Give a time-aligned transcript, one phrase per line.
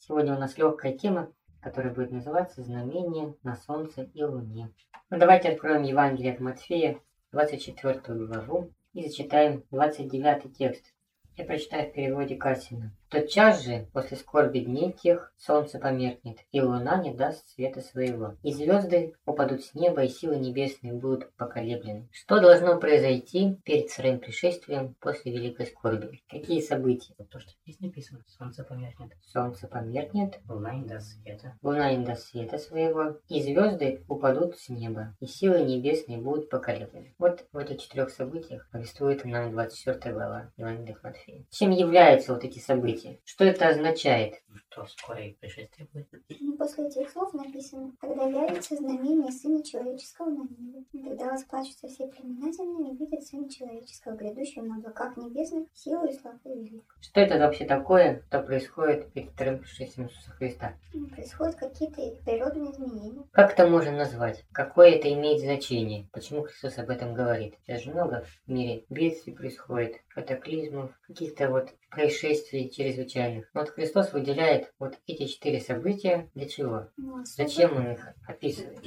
[0.00, 4.72] Сегодня у нас легкая тема, которая будет называться «Знамение на Солнце и Луне».
[5.10, 6.98] Ну, давайте откроем Евангелие от Матфея,
[7.32, 10.94] 24 главу, и зачитаем 29 текст.
[11.36, 12.96] Я прочитаю в переводе Касина.
[13.10, 18.52] Тотчас же, после скорби дней тех, солнце померкнет, и луна не даст света своего, и
[18.52, 22.08] звезды упадут с неба, и силы небесные будут поколеблены.
[22.12, 26.22] Что должно произойти перед своим пришествием после великой скорби?
[26.28, 27.14] Какие события?
[27.30, 32.28] То, что здесь написано, солнце померкнет, Солнце померкнет, луна не даст света, луна не даст
[32.28, 37.12] света своего, и звезды упадут с неба, и силы небесные будут поколеблены.
[37.18, 41.44] Вот в этих четырех событиях повествует нам 24 глава Евангелия Матфея.
[41.50, 42.99] Чем являются вот эти события?
[43.24, 44.34] Что это означает?
[44.70, 46.08] Что вскоре пришествие будет.
[46.28, 50.84] И после этих слов написано, «Тогда явится знамение Сына Человеческого на небе.
[50.92, 56.06] И тогда расплачутся все племена земные и видят Сына Человеческого, грядущего на облаках небесных, силу
[56.06, 56.84] и славу великую».
[57.00, 60.74] Что это вообще такое, что происходит перед вторым пришествием Иисуса Христа?
[60.92, 63.24] И Происходят какие-то природные изменения.
[63.32, 64.44] Как это можно назвать?
[64.52, 66.08] Какое это имеет значение?
[66.12, 67.54] Почему Христос об этом говорит?
[67.66, 73.50] Сейчас же много в мире бедствий происходит, катаклизмов, каких-то вот происшествий чрезвычайных.
[73.52, 76.86] Но вот Христос выделяет вот эти четыре события для чего?
[76.96, 78.78] Ну, особо- Зачем он их описывает?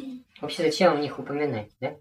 [0.42, 1.96] Вообще зачем о них упоминать, да?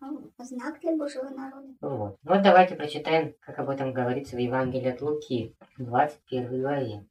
[0.00, 1.68] Ну, знак для Божьего народа.
[1.80, 2.18] Вот.
[2.22, 7.04] Вот давайте прочитаем, как об этом говорится в Евангелии от Луки, 21 главе.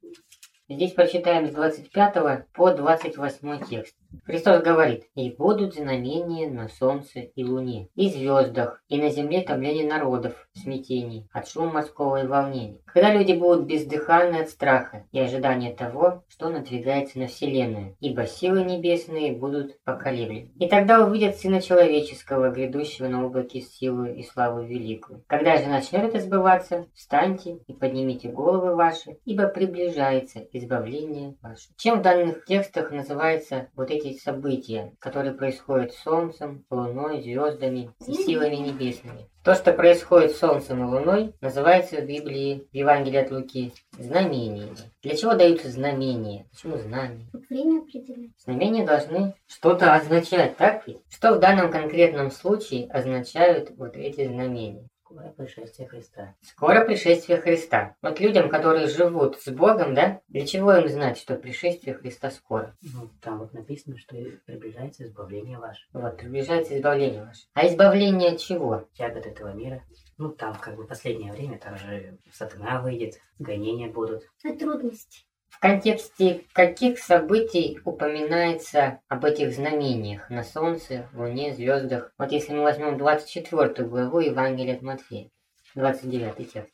[0.68, 3.94] Здесь прочитаем с 25 по 28 текст.
[4.24, 9.86] Христос говорит, «И будут знамения на солнце и луне, и звездах, и на земле томление
[9.86, 12.80] народов в смятении, от шума морского и волнений.
[12.86, 18.62] Когда люди будут бездыханны от страха и ожидания того, что надвигается на вселенную, ибо силы
[18.62, 20.52] небесные будут поколеблены.
[20.58, 25.24] И тогда увидят Сына Человеческого, грядущего на облаке с силою и славу великую.
[25.26, 31.70] Когда же начнет это сбываться, встаньте и поднимите головы ваши, ибо приближается избавление ваше».
[31.76, 38.12] Чем в данных текстах называется вот эти события, которые происходят с Солнцем, Луной, звездами и
[38.12, 39.28] силами небесными?
[39.44, 44.76] То, что происходит с Солнцем и Луной, называется в Библии, в Евангелии от Луки, знамениями.
[45.02, 46.46] Для чего даются знамения?
[46.50, 47.28] Почему знамения?
[47.50, 48.28] Время определено.
[48.38, 50.98] Знамения должны что-то означать, так ведь?
[51.10, 54.88] Что в данном конкретном случае означают вот эти знамения?
[55.14, 56.34] Скоро пришествие Христа.
[56.42, 57.94] Скоро пришествие Христа.
[58.02, 62.76] Вот людям, которые живут с Богом, да, для чего им знать, что пришествие Христа скоро?
[62.82, 65.86] Ну, там вот написано, что приближается избавление ваше.
[65.92, 67.46] Вот, приближается избавление ваше.
[67.54, 68.88] А избавление от чего?
[68.94, 69.84] Тягот этого мира.
[70.18, 74.24] Ну, там как бы последнее время, там же сатана выйдет, гонения будут.
[74.44, 75.26] А трудности.
[75.54, 82.12] В контексте каких событий упоминается об этих знамениях на Солнце, Луне, звездах?
[82.18, 85.30] Вот если мы возьмем 24 главу Евангелия от Матфея,
[85.76, 86.72] 29 текст,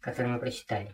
[0.00, 0.92] который мы прочитали.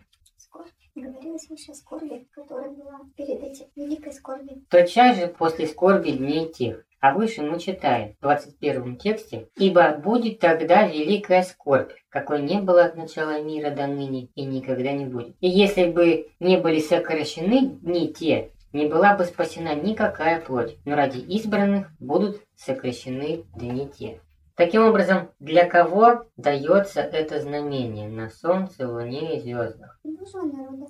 [0.95, 4.63] Говорилось выше о скорби, которая была перед этим великой скорби.
[4.69, 6.85] Тотчас же после скорби дней тех.
[7.01, 12.85] А выше мы читаем в 21 тексте, «Ибо будет тогда великая скорбь, какой не было
[12.85, 15.35] от начала мира до ныне и никогда не будет.
[15.41, 20.95] И если бы не были сокращены дни те, не была бы спасена никакая плоть, но
[20.95, 24.21] ради избранных будут сокращены дни те».
[24.55, 29.99] Таким образом, для кого дается это знамение на солнце, луне и звездах?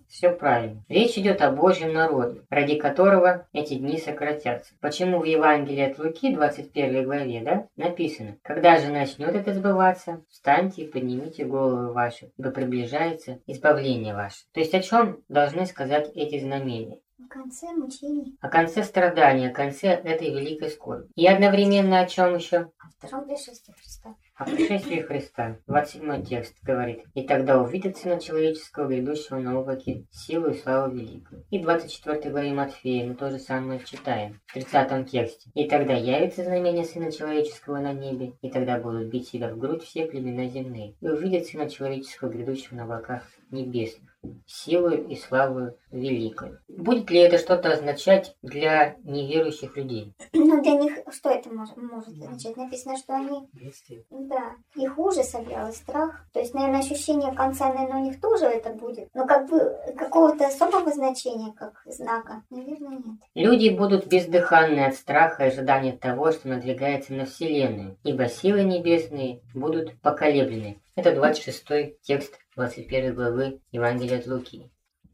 [0.08, 0.84] Все правильно.
[0.88, 4.76] Речь идет о Божьем народе, ради которого эти дни сократятся.
[4.82, 10.84] Почему в Евангелии от Луки, 21 главе, да, написано, «Когда же начнет это сбываться, встаньте
[10.84, 14.46] и поднимите головы ваши, ибо приближается избавление ваше».
[14.54, 17.00] То есть о чем должны сказать эти знамения?
[17.18, 18.38] В конце мучений.
[18.42, 21.08] О конце страдания, о конце этой великой скорби.
[21.16, 22.72] И одновременно о чем еще?
[22.78, 24.16] О втором пришествии Христа.
[24.36, 25.58] О пришествии Христа.
[25.68, 27.06] 27 текст говорит.
[27.14, 31.46] «И тогда увидят Сына Человеческого, грядущего на облаке, силу и славу великую».
[31.52, 34.42] И в 24 главе Матфея мы то же самое читаем.
[34.48, 35.50] В 30 тексте.
[35.54, 39.84] «И тогда явится знамение Сына Человеческого на небе, и тогда будут бить себя в грудь
[39.84, 44.15] все племена земные, и увидят Сына Человеческого, грядущего на облаках небесных,
[44.46, 46.58] силою и славою великой».
[46.68, 50.14] Будет ли это что-то означать для неверующих людей?
[50.34, 52.58] Но для них что это может, может означать?
[52.58, 54.04] Написано, что они, Бедствие.
[54.10, 56.26] да, их ужас объял и страх.
[56.34, 59.10] То есть, наверное, ощущение конца, наверное, у них тоже это будет.
[59.14, 63.20] Но как бы какого-то особого значения, как знака, наверное, нет.
[63.34, 69.42] Люди будут бездыханны от страха и ожидания того, что надвигается на Вселенную, ибо силы небесные
[69.54, 70.80] будут поколеблены.
[70.96, 74.72] Это 26 текст 21 главы Евангелия от Луки.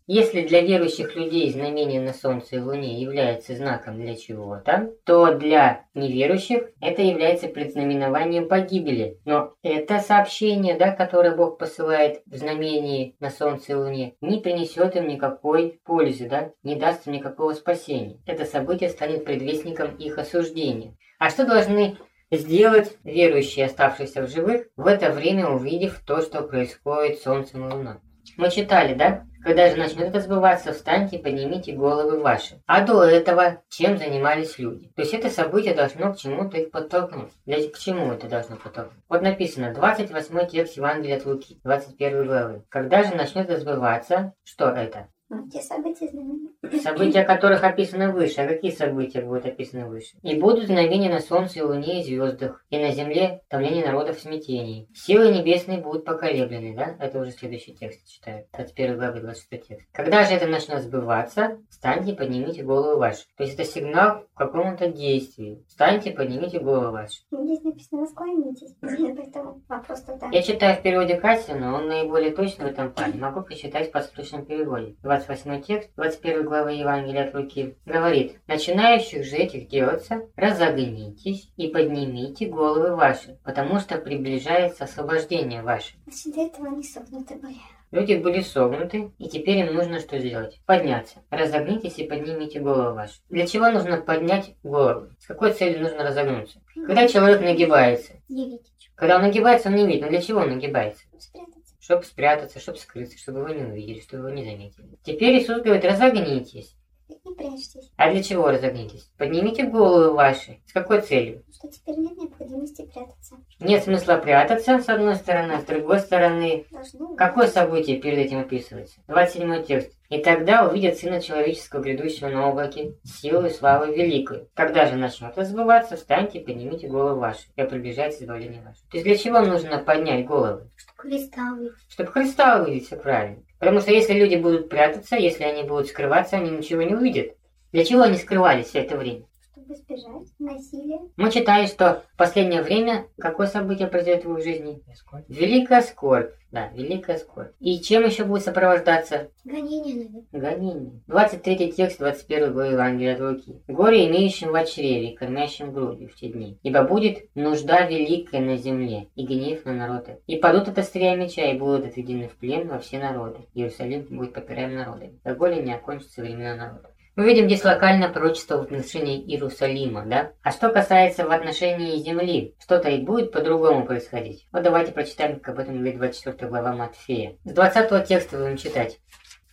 [0.07, 5.85] Если для верующих людей знамение на Солнце и Луне является знаком для чего-то, то для
[5.93, 9.19] неверующих это является предзнаменованием погибели.
[9.23, 14.95] Но это сообщение, да, которое Бог посылает в знамении на Солнце и Луне, не принесет
[14.95, 18.19] им никакой пользы, да, не даст им никакого спасения.
[18.25, 20.97] Это событие станет предвестником их осуждения.
[21.19, 21.97] А что должны
[22.31, 27.71] сделать верующие, оставшиеся в живых, в это время увидев то, что происходит с Солнцем и
[27.71, 27.95] Луной?
[28.37, 29.25] Мы читали, да?
[29.43, 32.61] Когда же начнет это сбываться, встаньте и поднимите головы ваши.
[32.67, 34.91] А до этого чем занимались люди?
[34.95, 37.31] То есть это событие должно к чему-то их подтолкнуть.
[37.45, 39.03] Для, к чему это должно подтолкнуть?
[39.09, 42.63] Вот написано, 28 текст Евангелия от Луки, 21 главы.
[42.69, 45.07] Когда же начнет это сбываться, что это?
[45.51, 46.81] Те события знаменитые.
[46.81, 48.41] События, которых описаны выше.
[48.41, 50.17] А какие события будут описаны выше?
[50.23, 54.21] «И будут знамения на солнце и луне и звездах, и на земле томление народов в
[54.21, 54.87] смятении.
[54.93, 56.75] Силы небесные будут поколеблены».
[56.75, 56.95] Да?
[56.99, 58.45] Это уже следующий текст читаю.
[58.53, 59.87] 21 главы, 26 текст.
[59.93, 63.23] Когда же это начнет сбываться, встаньте и поднимите голову вашу.
[63.37, 65.63] То есть это сигнал к какому-то действию.
[65.67, 67.21] Встаньте поднимите голову вашу.
[67.31, 68.75] Здесь написано «склонитесь».
[68.81, 70.29] Поэтому вопрос тогда.
[70.31, 73.19] Я читаю в переводе Кассина, он наиболее точный в этом плане.
[73.19, 74.95] Могу прочитать в подстрочном переводе.
[75.25, 82.47] 28 текст, 21 глава Евангелия от Луки, говорит, «Начинающих же этих делаться, разогнитесь и поднимите
[82.47, 85.93] головы ваши, потому что приближается освобождение ваше».
[86.05, 87.57] Значит, до этого они согнуты были.
[87.91, 90.61] Люди были согнуты, и теперь им нужно что сделать?
[90.65, 91.19] Подняться.
[91.29, 93.15] Разогнитесь и поднимите голову вашу.
[93.29, 95.09] Для чего нужно поднять голову?
[95.19, 96.61] С какой целью нужно разогнуться?
[96.73, 98.13] Когда человек нагибается.
[98.29, 98.71] Не видите.
[98.95, 100.03] Когда он нагибается, он не видит.
[100.03, 101.03] Но для чего он нагибается?
[101.19, 101.60] Спрятаться.
[101.91, 104.97] Чтобы спрятаться, чтобы скрыться, чтобы его не увидели, чтобы его не заметили.
[105.03, 106.77] Теперь Иисус говорит, разогнитесь.
[107.25, 107.91] Не прячьтесь.
[107.97, 109.11] А для чего разогнитесь?
[109.17, 110.61] Поднимите головы ваши.
[110.65, 111.43] С какой целью?
[111.53, 113.35] Что теперь нет необходимости прятаться.
[113.59, 118.39] Нет смысла прятаться, с одной стороны, а с другой стороны, Должно какое событие перед этим
[118.39, 119.01] описывается?
[119.07, 119.91] 27 текст.
[120.11, 124.49] «И тогда увидят Сына Человеческого, грядущего на облаке, силу и славу великой.
[124.53, 128.81] Когда же начнет это сбываться, встаньте и поднимите головы ваши, и приближается избавление ваше».
[128.91, 130.69] То есть для чего нужно поднять головы?
[130.75, 131.73] Чтобы Увидеть.
[131.89, 133.43] Чтобы Христа увидеть, все правильно.
[133.59, 137.35] Потому что если люди будут прятаться, если они будут скрываться, они ничего не увидят.
[137.71, 139.25] Для чего они скрывались все это время?
[139.71, 140.99] Избежать насилия.
[141.15, 144.83] Мы читаем, что в последнее время какое событие произойдет в их жизни?
[145.29, 146.31] Великая скорбь.
[146.51, 147.53] Да, великая скорбь.
[147.61, 149.29] И чем еще будет сопровождаться?
[149.45, 150.23] Гонение, наверное.
[150.33, 151.01] Гонение.
[151.07, 153.61] 23 текст 21 главы Евангелия от Луки.
[153.69, 156.57] «Горе имеющим в чреве, кормящим грудью в те дни.
[156.63, 160.19] Ибо будет нужда великая на земле, и гнев на народы.
[160.27, 163.39] И падут от острия меча, и будут отведены в плен во все народы.
[163.53, 166.90] Иерусалим будет попираем народами, доколе не окончится времена народа».
[167.17, 170.31] Мы видим здесь локальное пророчество в отношении Иерусалима, да?
[170.43, 174.47] А что касается в отношении земли, что-то и будет по-другому происходить.
[174.53, 177.35] Вот давайте прочитаем, как об этом говорит 24 глава Матфея.
[177.43, 178.99] С 20 текста будем читать.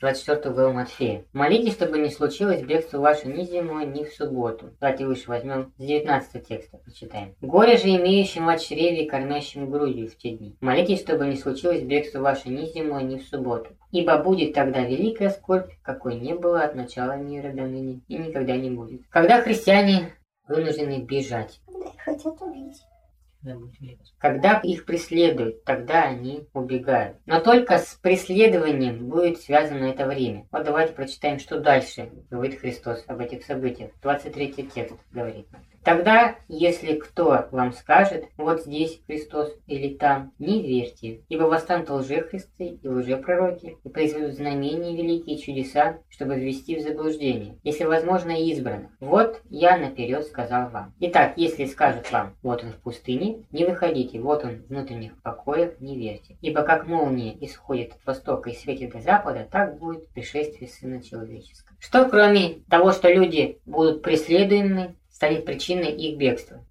[0.00, 1.24] 24 главу Матфея.
[1.32, 4.70] «Молитесь, чтобы не случилось бегство ваше ни зимой, ни в субботу».
[4.80, 7.34] Давайте выше возьмем с 19 текста, прочитаем.
[7.40, 10.56] «Горе же имеющим в чреве и кормящим грудью в те дни.
[10.60, 13.70] Молитесь, чтобы не случилось бегство ваше ни зимой, ни в субботу.
[13.90, 18.56] Ибо будет тогда великая скорбь, какой не было от начала мира до ныне и никогда
[18.56, 19.02] не будет».
[19.10, 20.12] Когда христиане
[20.46, 22.82] вынуждены бежать, их хотят убить.
[24.18, 27.18] Когда их преследуют, тогда они убегают.
[27.26, 30.46] Но только с преследованием будет связано это время.
[30.50, 33.92] Вот давайте прочитаем, что дальше говорит Христос об этих событиях.
[34.02, 35.46] 23 текст говорит.
[35.88, 42.78] Тогда, если кто вам скажет, вот здесь Христос или там, не верьте, ибо восстанут лжехристы
[42.82, 48.90] и лжепророки, и произведут знамения великие чудеса, чтобы ввести в заблуждение, если возможно и избранных.
[49.00, 50.92] Вот я наперед сказал вам.
[51.00, 55.80] Итак, если скажут вам, вот он в пустыне, не выходите, вот он в внутренних покоях,
[55.80, 56.36] не верьте.
[56.42, 61.78] Ибо как молния исходит от востока и светит до запада, так будет пришествие Сына Человеческого.
[61.80, 66.64] Что кроме того, что люди будут преследуемы, станет причиной их бегства.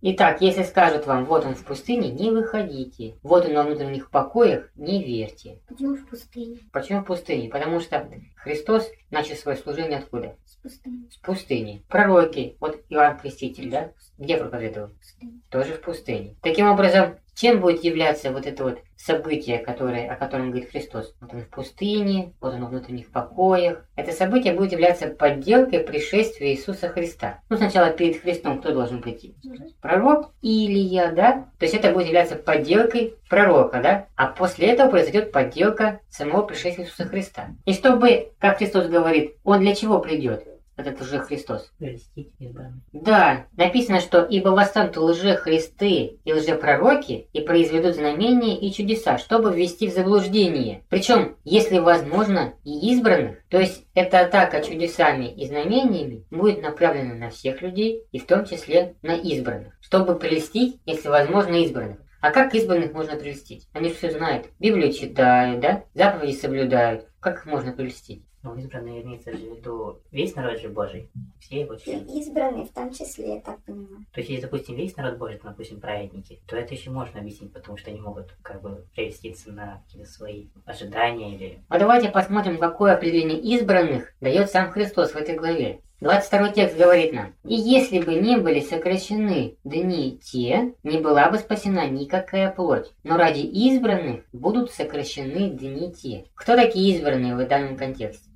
[0.00, 3.18] Итак, если скажут вам, вот он в пустыне, не выходите.
[3.22, 5.58] Вот он во внутренних покоях, не верьте.
[5.68, 6.60] Почему в пустыне?
[6.72, 7.50] Почему в пустыне?
[7.50, 10.34] Потому что Христос начал свое служение откуда?
[10.46, 11.10] С пустыни.
[11.10, 11.84] С пустыни.
[11.90, 13.92] Пророки, вот Иоанн Креститель, да?
[14.16, 14.88] Где проповедовал?
[14.88, 15.42] Пустыни.
[15.50, 16.36] Тоже в пустыне.
[16.40, 21.14] Таким образом, чем будет являться вот это вот событие, которое, о котором говорит Христос?
[21.20, 23.86] Вот он в пустыне, вот он во внутренних покоях.
[23.96, 27.40] Это событие будет являться подделкой пришествия Иисуса Христа.
[27.48, 29.34] Ну, сначала перед Христом кто должен прийти?
[29.80, 31.48] Пророк Илия, да?
[31.58, 34.06] То есть это будет являться подделкой пророка, да?
[34.16, 37.48] А после этого произойдет подделка самого пришествия Иисуса Христа.
[37.64, 40.44] И чтобы, как Христос говорит, он для чего придет?
[40.80, 41.72] Этот лже-Христос?
[41.78, 42.82] Прельстить избранных.
[42.92, 49.88] Да, написано, что «Ибо восстанут лже-христы и лже-пророки и произведут знамения и чудеса, чтобы ввести
[49.88, 50.82] в заблуждение».
[50.88, 57.30] Причем, если возможно, и избранных, то есть эта атака чудесами и знамениями будет направлена на
[57.30, 61.98] всех людей, и в том числе на избранных, чтобы прелестить, если возможно, избранных.
[62.20, 63.66] А как избранных можно прелестить?
[63.72, 64.48] Они все знают.
[64.58, 65.84] Библию читают, да?
[65.94, 67.06] Заповеди соблюдают.
[67.18, 68.24] Как их можно прелестить?
[68.42, 72.18] Ну, избранные имеется в виду весь народ же Божий, все его И члены.
[72.18, 74.06] избранные в том числе, я так понимаю.
[74.12, 77.52] То есть, если, допустим, весь народ Божий, то, допустим, праведники, то это еще можно объяснить,
[77.52, 81.62] потому что они могут как бы прелеститься на какие-то свои ожидания или...
[81.68, 85.82] А давайте посмотрим, какое определение избранных дает сам Христос в этой главе.
[86.00, 91.38] 22 текст говорит нам, «И если бы не были сокращены дни те, не была бы
[91.38, 96.24] спасена никакая плоть, но ради избранных будут сокращены дни те».
[96.34, 98.30] Кто такие избранные в данном контексте?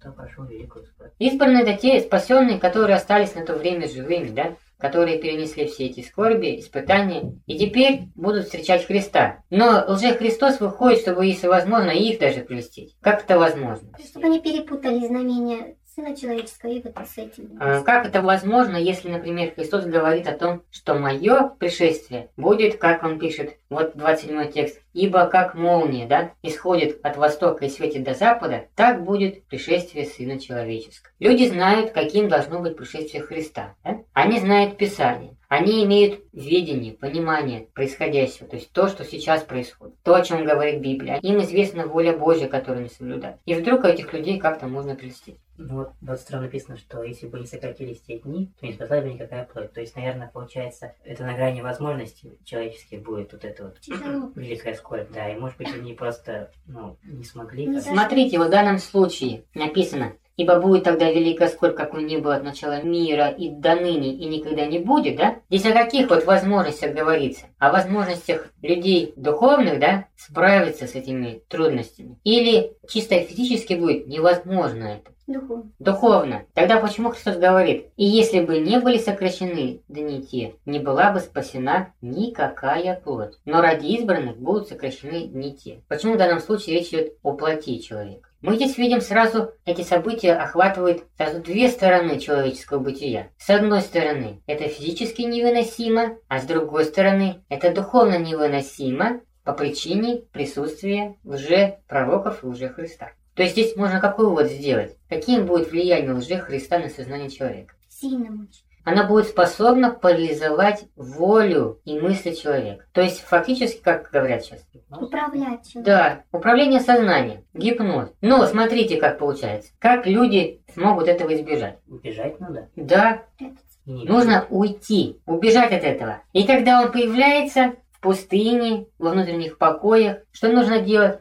[1.19, 4.57] Избранные это те спасенные, которые остались на то время живыми, да?
[4.77, 9.39] которые перенесли все эти скорби, испытания, и теперь будут встречать Христа.
[9.49, 12.95] Но лже-Христос выходит, чтобы, если возможно, их даже прелестить.
[13.01, 13.89] Как это возможно?
[14.05, 17.57] Чтобы они перепутали знамения Сына Человеческого и вот с этим.
[17.61, 23.05] А Как это возможно, если, например, Христос говорит о том, что мое пришествие будет, как
[23.05, 28.15] он пишет, вот 27 текст, ибо как молния, да, исходит от востока и светит до
[28.15, 31.13] запада, так будет пришествие Сына Человеческого.
[31.21, 33.77] Люди знают, каким должно быть пришествие Христа.
[33.85, 34.01] да?
[34.13, 35.37] Они знают Писание.
[35.49, 40.81] Они имеют видение, понимание происходящего, то есть то, что сейчас происходит, то, о чем говорит
[40.81, 41.19] Библия.
[41.19, 43.39] Им известна воля Божья, которую они соблюдают.
[43.45, 45.37] И вдруг этих людей как-то можно прелестить.
[45.57, 49.05] Ну вот в 22 написано, что если бы не сократились те дни, то не спаслась
[49.05, 49.73] бы никакая плоть.
[49.73, 54.33] То есть, наверное, получается, это на грани возможностей человеческих будет вот это вот Тяжело.
[54.35, 57.67] великая скорбь, да, и может быть они просто, ну, не смогли.
[57.67, 57.85] Не как-.
[57.85, 62.43] Смотрите, вот в данном случае написано, «Ибо будет тогда великая скорбь, какой не было от
[62.43, 65.37] начала мира и до ныне, и никогда не будет», да?
[65.49, 67.47] Здесь о каких вот возможностях говорится?
[67.59, 72.19] О возможностях людей духовных, да, справиться с этими трудностями?
[72.25, 75.14] Или чисто физически будет невозможно это?
[75.27, 75.73] Духовно.
[75.79, 76.47] Духовно.
[76.53, 81.21] Тогда почему Христос говорит, и если бы не были сокращены дни те, не была бы
[81.21, 83.39] спасена никакая плоть.
[83.45, 85.83] Но ради избранных будут сокращены дни те.
[85.89, 88.29] Почему в данном случае речь идет о плоти человека?
[88.43, 93.29] Мы здесь видим сразу, эти события охватывают сразу две стороны человеческого бытия.
[93.39, 100.25] С одной стороны, это физически невыносимо, а с другой стороны, это духовно невыносимо по причине
[100.33, 103.13] присутствия лже-пророков и лже-Христа.
[103.35, 104.97] То есть здесь можно какой вывод сделать?
[105.09, 107.75] Каким будет влияние лжи Христа на сознание человека?
[107.89, 108.65] Сильным очень.
[108.87, 112.85] Она будет способна парализовать волю и мысли человека.
[112.93, 114.61] То есть фактически, как говорят сейчас,
[114.91, 115.83] Управлять человеком.
[115.85, 118.11] да, управление сознанием, гипноз.
[118.21, 119.73] Но смотрите, как получается.
[119.79, 121.79] Как люди смогут этого избежать?
[121.89, 122.69] Убежать надо.
[122.77, 123.65] Да, Прятаться.
[123.87, 126.23] И не нужно уйти, убежать от этого.
[126.35, 131.21] И когда он появляется в пустыне, во внутренних покоях, что нужно делать?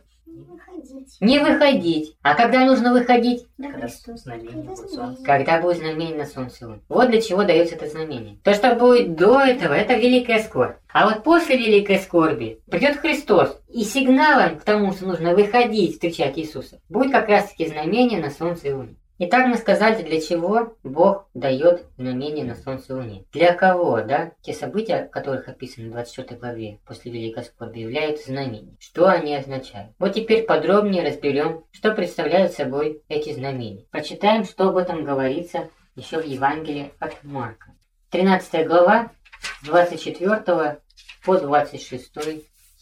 [1.22, 1.54] Не выходить.
[1.54, 2.18] Не выходить.
[2.22, 3.46] А когда нужно выходить?
[3.58, 4.22] Да, Когда Христос.
[4.22, 4.96] знамение Когда будет знамение.
[4.98, 5.24] солнце.
[5.24, 6.68] Когда будет знамение на солнце.
[6.68, 6.82] луне.
[6.90, 8.38] Вот для чего дается это знамение.
[8.44, 10.76] То, что будет до этого, это великая скорбь.
[10.92, 13.60] А вот после великой скорби придет Христос.
[13.70, 18.30] И сигналом к тому, что нужно выходить, встречать Иисуса, будет как раз таки знамение на
[18.30, 18.96] солнце и луне.
[19.26, 23.26] Итак, мы сказали, для чего Бог дает знамение на солнце и луне.
[23.32, 24.34] Для кого, да?
[24.42, 28.76] Те события, которых описаны в 24 главе после Великой Скорби, являются знамением.
[28.82, 29.94] Что они означают?
[29.98, 33.86] Вот теперь подробнее разберем, что представляют собой эти знамения.
[33.92, 37.72] Прочитаем, что об этом говорится еще в Евангелии от Марка.
[38.10, 39.14] 13 глава,
[39.62, 40.82] с 24
[41.24, 42.12] по 26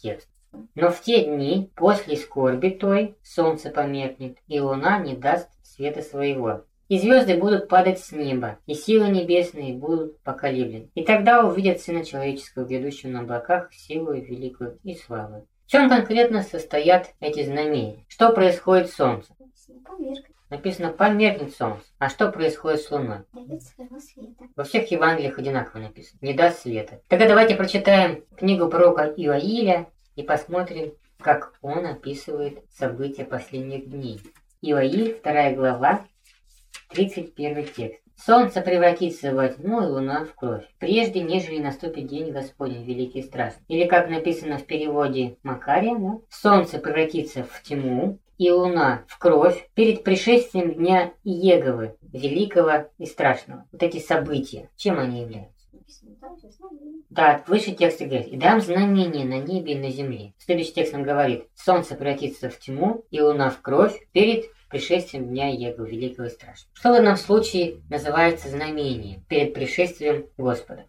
[0.02, 0.28] текст.
[0.74, 5.48] Но в те дни, после скорби той, солнце померкнет, и луна не даст
[5.82, 6.64] света своего.
[6.88, 10.90] И звезды будут падать с неба, и силы небесные будут поколеблены.
[10.94, 15.46] И тогда увидят Сына Человеческого, грядущего на облаках, силу великую и славу.
[15.66, 18.04] В чем конкретно состоят эти знамения?
[18.08, 19.34] Что происходит с Солнцем?
[20.50, 21.84] Написано «померкнет Солнце».
[21.98, 23.20] А что происходит с Луной?
[24.54, 26.18] Во всех Евангелиях одинаково написано.
[26.20, 27.00] Не даст света.
[27.08, 34.20] Тогда давайте прочитаем книгу пророка Иоиля и посмотрим, как он описывает события последних дней.
[34.64, 36.06] Иоиль, 2 глава,
[36.90, 38.00] 31 текст.
[38.14, 43.22] Солнце превратится во тьму и луна в кровь, прежде нежели наступит день Господень великий и
[43.24, 43.64] страшный.
[43.66, 46.20] Или как написано в переводе Макария, да?
[46.30, 53.66] Солнце превратится в тьму, и луна в кровь перед пришествием дня Иеговы, великого и страшного.
[53.72, 55.61] Вот эти события, чем они являются?
[55.88, 57.02] Знамение.
[57.10, 60.34] Да, выше текста говорит, «И дам знамение на небе и на земле».
[60.38, 65.48] Следующий текст нам говорит, «Солнце превратится в тьму, и луна в кровь перед пришествием дня
[65.48, 66.74] Его великого и страшного.
[66.74, 70.86] Что в данном случае называется знамением перед пришествием Господа?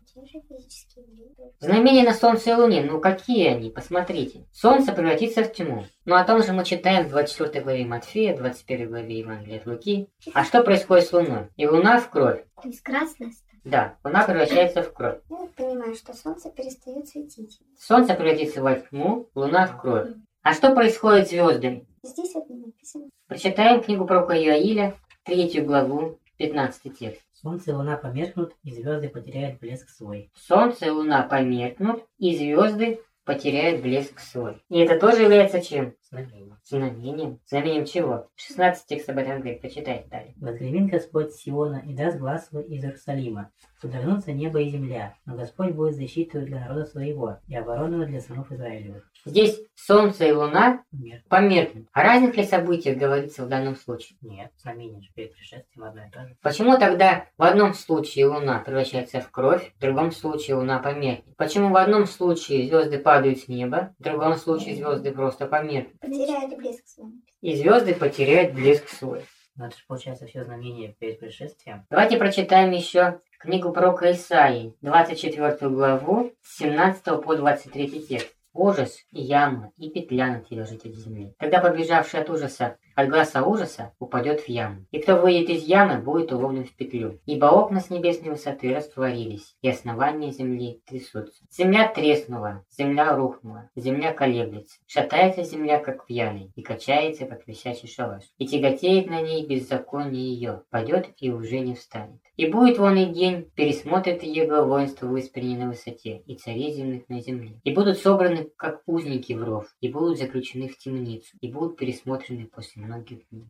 [1.59, 3.69] Знамения на Солнце и Луне, ну какие они?
[3.69, 4.45] Посмотрите.
[4.51, 5.85] Солнце превратится в тьму.
[6.05, 10.07] Ну о том же мы читаем в 24 главе Матфея, 21 главе Евангелия от Луки.
[10.33, 11.47] А что происходит с Луной?
[11.57, 12.43] И Луна в кровь.
[12.61, 13.42] То есть красное стало.
[13.63, 15.19] Да, Луна превращается в кровь.
[15.29, 17.59] Я понимаю, что солнце перестает светить.
[17.79, 20.09] Солнце превратится во тьму, Луна в кровь.
[20.41, 21.87] А что происходит с звездами?
[22.03, 23.05] Здесь вот не написано.
[23.27, 24.93] Прочитаем книгу пророка Иоиля,
[25.23, 27.21] третью главу, 15 текст.
[27.41, 30.31] Солнце и луна померкнут, и звезды потеряют блеск свой.
[30.35, 34.61] Солнце и луна померкнут, и звезды потеряют блеск свой.
[34.69, 35.95] И это тоже является чем?
[36.09, 36.57] Знамение.
[36.63, 37.39] Знамением.
[37.45, 38.29] Знамением чего?
[38.35, 39.61] 16 текст об этом говорит.
[39.61, 40.33] Почитайте далее.
[40.37, 43.51] Возгремит Господь Сиона и даст глаз свой из Иерусалима.
[43.81, 48.51] Содрогнутся небо и земля, но Господь будет защиту для народа своего и оборону для сынов
[48.51, 49.09] Израилевых.
[49.25, 51.23] Здесь солнце и луна Мир.
[51.29, 51.87] померкнут.
[51.93, 54.17] О разных ли событиях говорится в данном случае?
[54.21, 56.35] Нет, знамение же перед пришествием одно и то же.
[56.41, 61.35] Почему тогда в одном случае луна превращается в кровь, в другом случае луна померкнет?
[61.37, 65.99] Почему в одном случае звезды падают с неба, в другом случае звезды просто померкнут?
[65.99, 67.11] Потеряли блеск свой.
[67.41, 69.23] И звезды потеряют блеск свой.
[69.55, 71.85] Но это же получается все знамение перед пришествием.
[71.89, 78.32] Давайте прочитаем еще книгу пророка Исаии, 24 главу, с 17 по 23 текст.
[78.53, 81.33] Ужас, и яма, и петля на теле жителей земли.
[81.39, 84.85] Тогда побежавший от ужаса, от глаза ужаса, упадет в яму.
[84.91, 87.19] И кто выйдет из ямы, будет уловлен в петлю.
[87.25, 91.43] Ибо окна с небесной высоты растворились, и основания земли трясутся.
[91.49, 94.79] Земля треснула, земля рухнула, земля колеблется.
[94.85, 98.23] Шатается земля, как яме, и качается, как висячий шалаш.
[98.37, 102.21] И тяготеет на ней беззаконие ее, падет и уже не встанет.
[102.35, 107.21] И будет вон и день, пересмотрит его воинство выспрени на высоте, и царей земных на
[107.21, 107.59] земле.
[107.63, 112.47] И будут собраны, как узники в ров, и будут заключены в темницу, и будут пересмотрены
[112.47, 112.82] после.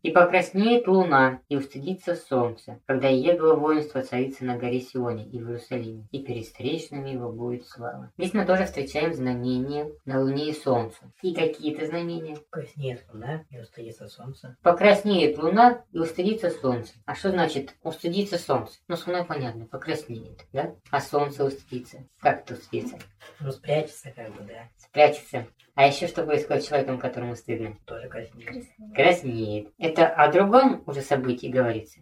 [0.02, 5.48] И покраснеет луна, и устыдится солнце, когда его воинство царится на горе Сионе и в
[5.48, 8.12] Иерусалиме, и перед встречными его будет слава.
[8.18, 10.98] Здесь мы тоже встречаем знамения на луне и солнце.
[11.22, 12.38] И какие-то знамения.
[12.50, 14.58] Краснеет луна и устыдится солнце.
[14.62, 16.94] Покраснеет луна и устыдится солнце.
[17.06, 18.74] А что значит устыдится солнце?
[18.88, 20.76] Ну, с луной понятно, покраснеет, да?
[20.92, 22.06] А солнце устыдится.
[22.20, 22.98] Как это устыдится?
[23.40, 24.70] Ну, спрячется как бы, да.
[24.78, 25.48] Спрячется.
[25.76, 27.76] А еще что происходит с человеком, которому стыдно?
[27.86, 28.66] Тоже краснеет.
[28.94, 29.74] Краснеет.
[29.80, 32.00] Это о другом уже событии говорится?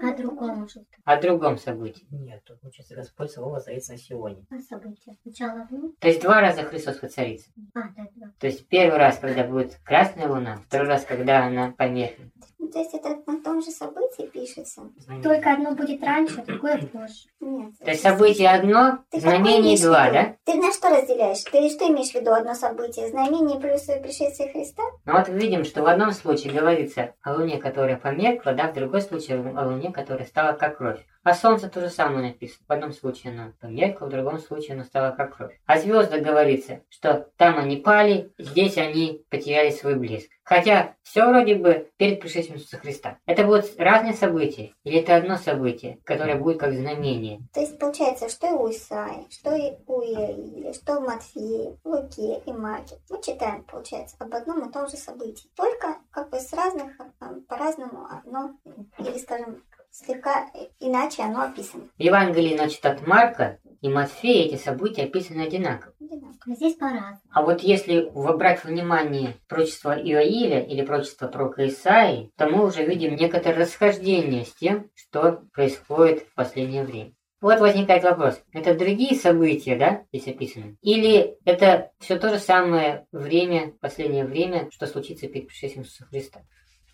[0.00, 0.84] А другому что?
[1.04, 2.06] О другом событии.
[2.10, 4.46] Нет, тут учится Господь слово воцарится на Сионе.
[4.50, 5.16] А событие?
[5.22, 7.50] Сначала в То есть два раза Христос воцарится.
[7.74, 8.32] А, да, да.
[8.38, 12.32] То есть первый раз, когда будет красная луна, второй раз, когда она померкнет.
[12.72, 14.82] То есть это на том же событии пишется?
[14.96, 15.22] Знамение.
[15.22, 17.28] Только одно будет раньше, другое позже.
[17.40, 17.72] Нет.
[17.78, 20.36] То есть событие одно, Ты знамение два, да?
[20.44, 21.42] Ты на что разделяешь?
[21.44, 23.08] Ты что имеешь в виду одно событие?
[23.08, 24.82] Знамение плюс пришествие Христа?
[25.04, 29.02] Ну вот видим, что в одном случае говорится о луне, которая померкла, да, в другой
[29.02, 31.00] случае о луне, которая стала как кровь.
[31.22, 32.64] А солнце то же самое написано.
[32.66, 35.60] В одном случае оно померкло, в другом случае оно стало как кровь.
[35.66, 40.30] О звездах говорится, что там они пали, здесь они потеряли свой блеск.
[40.44, 43.18] Хотя все вроде бы перед пришествием Иисуса Христа.
[43.26, 47.40] Это будут разные события, или это одно событие, которое будет как знамение.
[47.52, 52.42] То есть получается, что и у Исаи, что и у Иаиля, что в Матфее, Луке
[52.46, 52.96] и Марке.
[53.10, 55.50] Мы читаем, получается, об одном и том же событии.
[55.54, 58.56] Только как бы с разных, а, по-разному одно,
[58.98, 61.88] или скажем, слегка иначе оно описано.
[61.98, 65.94] В Евангелии, значит, от Марка и Матфея эти события описаны одинаково.
[66.00, 66.54] Одинаково.
[66.54, 67.20] Здесь по-разному.
[67.30, 72.84] А вот если вобрать в внимание пророчество Иоиля или пророчество пророка Исаии, то мы уже
[72.84, 77.12] видим некоторое расхождение с тем, что происходит в последнее время.
[77.40, 80.76] Вот возникает вопрос, это другие события, да, здесь описаны?
[80.82, 86.42] Или это все то же самое время, последнее время, что случится перед пришествием Иисуса Христа?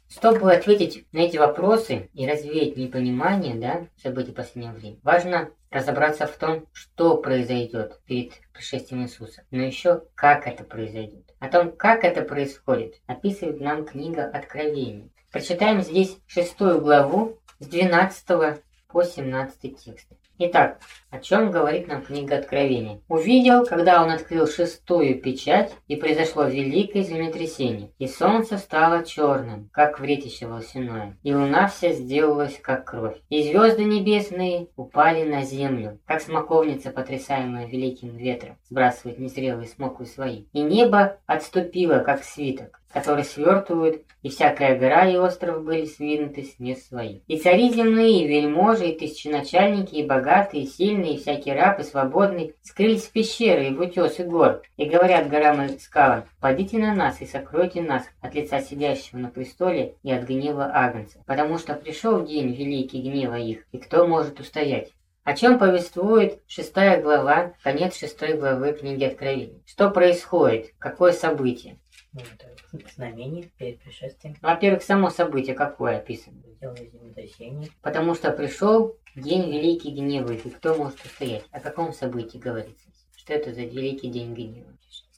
[0.08, 6.36] Чтобы ответить на эти вопросы и развеять непонимание да, событий последнего времени, важно разобраться в
[6.36, 11.34] том, что произойдет перед пришествием Иисуса, но еще как это произойдет.
[11.38, 15.10] О том, как это происходит, описывает нам книга Откровений.
[15.32, 20.06] Прочитаем здесь шестую главу с 12 по 17 текст.
[20.38, 23.01] Итак, о чем говорит нам книга Откровения?
[23.09, 29.99] «Увидел, когда он открыл шестую печать, и произошло великое землетрясение, и солнце стало черным, как
[29.99, 36.20] вретище волосяное, и луна вся сделалась, как кровь, и звезды небесные упали на землю, как
[36.20, 44.04] смоковница, потрясаемая великим ветром, сбрасывает незрелые смоквы свои, и небо отступило, как свиток, которые свертывают,
[44.22, 47.20] и всякая гора и остров были свинуты с мест своих.
[47.26, 51.82] И цари земные, и вельможи, и тысяченачальники, и богатые, и сильные, и всякий раб, и
[51.82, 56.94] свободный, скрылись в пещеры и в утесы гор, и говорят горам и скалам, «Падите на
[56.94, 61.74] нас и сокройте нас от лица сидящего на престоле и от гнева Агнца, потому что
[61.74, 64.92] пришел день великий гнева их, и кто может устоять?»
[65.26, 69.61] О чем повествует шестая глава, конец шестой главы книги Откровения?
[69.66, 70.72] Что происходит?
[70.78, 71.80] Какое событие?
[72.16, 74.37] Ну, это знамение перед пришествием.
[74.40, 76.38] Во-первых, само событие какое описано?
[76.46, 77.68] Сделано землетрясение.
[77.83, 81.44] Потому что пришел день великий гнева, и кто может устоять?
[81.50, 82.88] О каком событии говорится?
[83.14, 84.72] Что это за великий день гнева?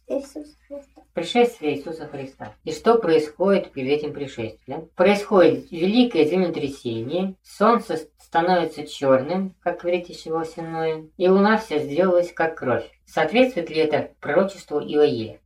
[0.09, 1.03] Иисус Христа.
[1.15, 2.55] Пришествие Иисуса Христа.
[2.65, 4.89] И что происходит перед этим пришествием?
[4.97, 12.57] Происходит великое землетрясение, солнце становится черным, как говорит еще осенное, и луна вся сделалась как
[12.59, 12.91] кровь.
[13.07, 15.39] Соответствует ли это пророчеству Иоиля?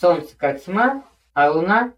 [0.00, 1.92] Солнце как тьма, а луна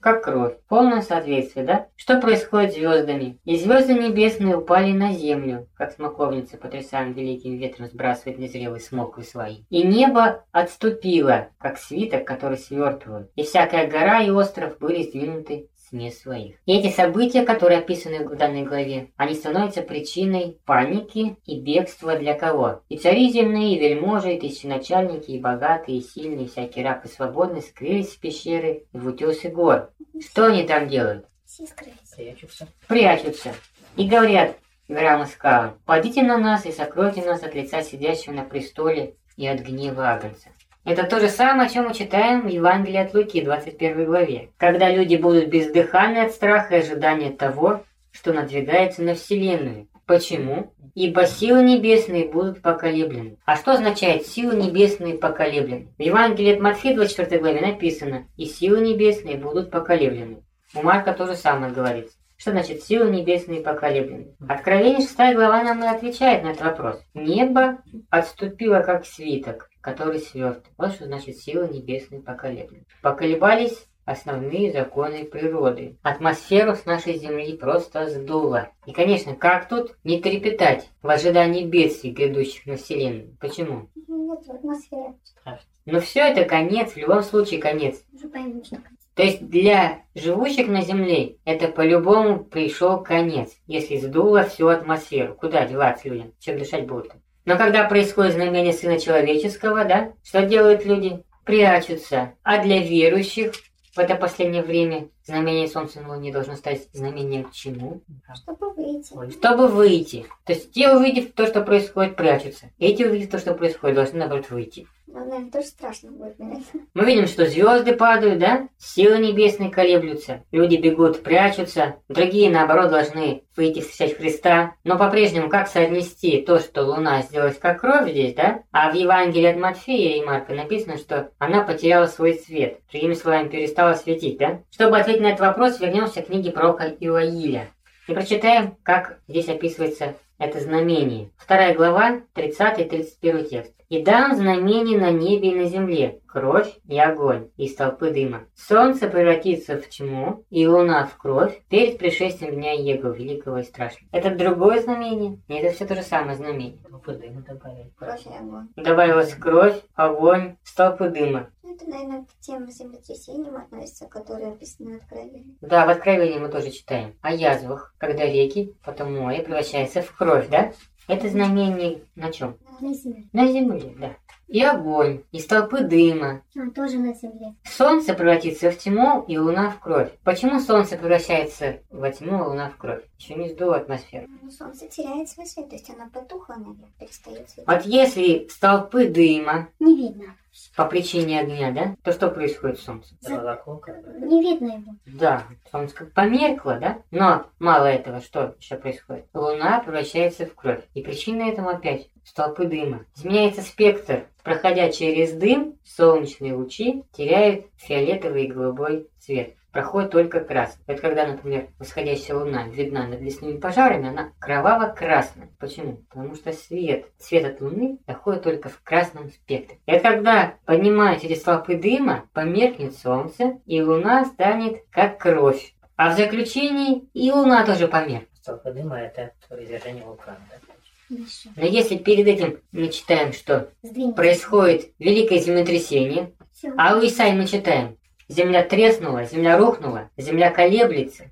[0.00, 0.56] как кровь.
[0.68, 1.86] Полное соответствие, да?
[1.96, 3.38] Что происходит с звездами?
[3.44, 9.64] И звезды небесные упали на землю, как смоковница, потрясаем великим ветром, сбрасывает незрелый смоквы свои.
[9.68, 13.30] И небо отступило, как свиток, который свертывают.
[13.34, 16.56] И всякая гора и остров были сдвинуты мест своих.
[16.66, 22.34] И эти события, которые описаны в данной главе, они становятся причиной паники и бегства для
[22.34, 22.82] кого?
[22.88, 27.08] И цари земные, и вельможи, и тысяченачальники, и богатые, и сильные, и всякие раб и
[27.08, 29.90] свободные скрылись в пещеры и в утесы гор.
[30.20, 31.26] Что они там делают?
[31.44, 31.96] Все скрылись.
[32.16, 32.68] Прячутся.
[32.86, 33.54] Прячутся.
[33.96, 34.56] И говорят
[34.88, 39.46] горам и скалам, «Падите на нас и сокройте нас от лица сидящего на престоле и
[39.46, 40.48] от гнева Агнца».
[40.88, 44.48] Это то же самое, о чем мы читаем в Евангелии от Луки, 21 главе.
[44.56, 49.88] Когда люди будут бездыханны от страха и ожидания того, что надвигается на Вселенную.
[50.06, 50.72] Почему?
[50.94, 53.36] Ибо силы небесные будут поколеблены.
[53.44, 55.88] А что означает силы небесные поколеблены?
[55.98, 60.38] В Евангелии от Матфея 24 главе написано «И силы небесные будут поколеблены».
[60.74, 62.16] У Марка то же самое говорится.
[62.38, 64.28] Что значит силы небесные поколеблены?
[64.48, 67.02] Откровение 6 глава нам и отвечает на этот вопрос.
[67.12, 67.78] Небо
[68.10, 70.64] отступило как свиток, который сверт.
[70.76, 72.84] Вот что значит силы небесные поколеблены.
[73.02, 75.96] Поколебались основные законы природы.
[76.02, 78.70] Атмосферу с нашей Земли просто сдуло.
[78.86, 83.36] И, конечно, как тут не трепетать в ожидании бедствий, грядущих на Вселенную?
[83.38, 83.90] Почему?
[83.94, 85.14] Нет в атмосфере.
[85.24, 85.68] Страшно.
[85.84, 88.02] Но все это конец, в любом случае конец.
[88.12, 88.76] Уже пойму, что
[89.14, 95.34] То есть для живущих на Земле это по-любому пришел конец, если сдуло всю атмосферу.
[95.34, 96.32] Куда деваться людям?
[96.38, 97.12] Чем дышать будут?
[97.48, 101.24] Но когда происходит знамение Сына Человеческого, да, что делают люди?
[101.46, 102.34] Прячутся.
[102.42, 103.54] А для верующих
[103.94, 108.00] в это последнее время знамение Солнца на Луне должно стать знамением чему?
[108.34, 109.30] Чтобы выйти.
[109.32, 110.26] Чтобы выйти.
[110.44, 112.70] То есть те, увидев то, что происходит, прячутся.
[112.78, 114.86] Эти, увидев то, что происходит, должны, наоборот, выйти.
[115.06, 116.64] Но, наверное, тоже страшно будет, наверное.
[116.92, 118.68] Мы видим, что звезды падают, да?
[118.76, 120.44] Силы небесные колеблются.
[120.52, 121.96] Люди бегут, прячутся.
[122.08, 124.74] Другие, наоборот, должны выйти встречать Христа.
[124.84, 128.62] Но по-прежнему, как соотнести то, что Луна сделалась как кровь здесь, да?
[128.70, 132.80] А в Евангелии от Матфея и Марка написано, что она потеряла свой цвет.
[132.90, 134.60] Другими словами, перестала светить, да?
[134.70, 137.68] Чтобы ответить на этот вопрос, вернемся к книге пророка Иоиля.
[138.06, 141.30] И прочитаем, как здесь описывается это знамение.
[141.36, 143.74] Вторая глава, 30-31 текст.
[143.88, 148.42] «И дам знамение на небе и на земле, кровь и огонь из толпы дыма.
[148.54, 154.06] Солнце превратится в тьму, и луна в кровь перед пришествием дня Его, великого и страшного».
[154.12, 155.38] Это другое знамение?
[155.48, 156.78] Нет, это все то же самое знамение.
[156.88, 157.90] Толпы дыма добавили.
[157.98, 158.68] Кровь и огонь.
[158.76, 161.48] Добавилась кровь, огонь, столпы дыма.
[161.80, 165.56] Это, наверное, к тем землетрясениям относится, которые описаны в Откровении.
[165.60, 170.48] Да, в Откровении мы тоже читаем о язвах, когда реки, потом море превращаются в кровь,
[170.48, 170.72] да?
[171.06, 172.58] Это знамение на чем?
[172.80, 173.28] на земле.
[173.32, 174.16] На земле, да.
[174.48, 176.40] И огонь, и столпы дыма.
[176.56, 177.54] А, тоже на земле.
[177.64, 180.10] Солнце превратится в тьму, и луна в кровь.
[180.24, 183.02] Почему солнце превращается во тьму, а луна в кровь?
[183.18, 184.26] Еще не сдуло атмосферу.
[184.42, 187.66] Ну, солнце теряет свой свет, то есть она потухла, наверное, перестает светить.
[187.66, 190.34] Вот если столпы дыма Не видно.
[190.76, 193.18] по причине огня, да, то что происходит с солнцем?
[193.22, 194.26] Бы.
[194.26, 194.92] Не видно его.
[195.06, 197.02] Да, солнце как померкло, да?
[197.10, 199.26] Но мало этого, что еще происходит?
[199.34, 200.82] Луна превращается в кровь.
[200.94, 203.04] И причина этому опять столпы дыма.
[203.16, 204.26] Изменяется спектр.
[204.42, 209.54] Проходя через дым, солнечные лучи теряют фиолетовый и голубой цвет.
[209.72, 210.82] Проходит только красный.
[210.86, 215.50] Это когда, например, восходящая луна видна над лесными пожарами, она кроваво-красная.
[215.58, 215.98] Почему?
[216.08, 219.78] Потому что свет, свет от луны доходит только в красном спектре.
[219.84, 225.74] Это когда поднимаются эти столпы дыма, померкнет солнце, и луна станет как кровь.
[225.96, 228.28] А в заключении и луна тоже померкнет.
[228.40, 230.67] Столпы дыма это извержение вулкана, да?
[231.10, 234.12] Но если перед этим мы читаем, что Сдвинь.
[234.12, 236.72] происходит великое землетрясение, Всё.
[236.76, 237.96] а у Исаи мы читаем,
[238.28, 241.30] Земля треснула, земля рухнула, земля колеблется,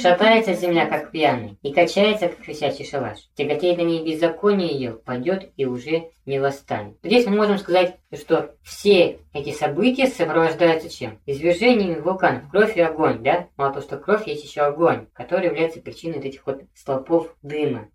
[0.00, 3.18] Шатается земля, как пьяный, и качается, как висячий шалаш.
[3.34, 6.96] Тяготеет на ней беззаконие ее, падет и уже не восстанет.
[7.02, 11.18] Здесь мы можем сказать, что все эти события сопровождаются чем?
[11.26, 13.48] Извержениями вулканов, кровь и огонь, да?
[13.56, 17.88] Мало того, что кровь, есть еще огонь, который является причиной этих вот столпов дыма.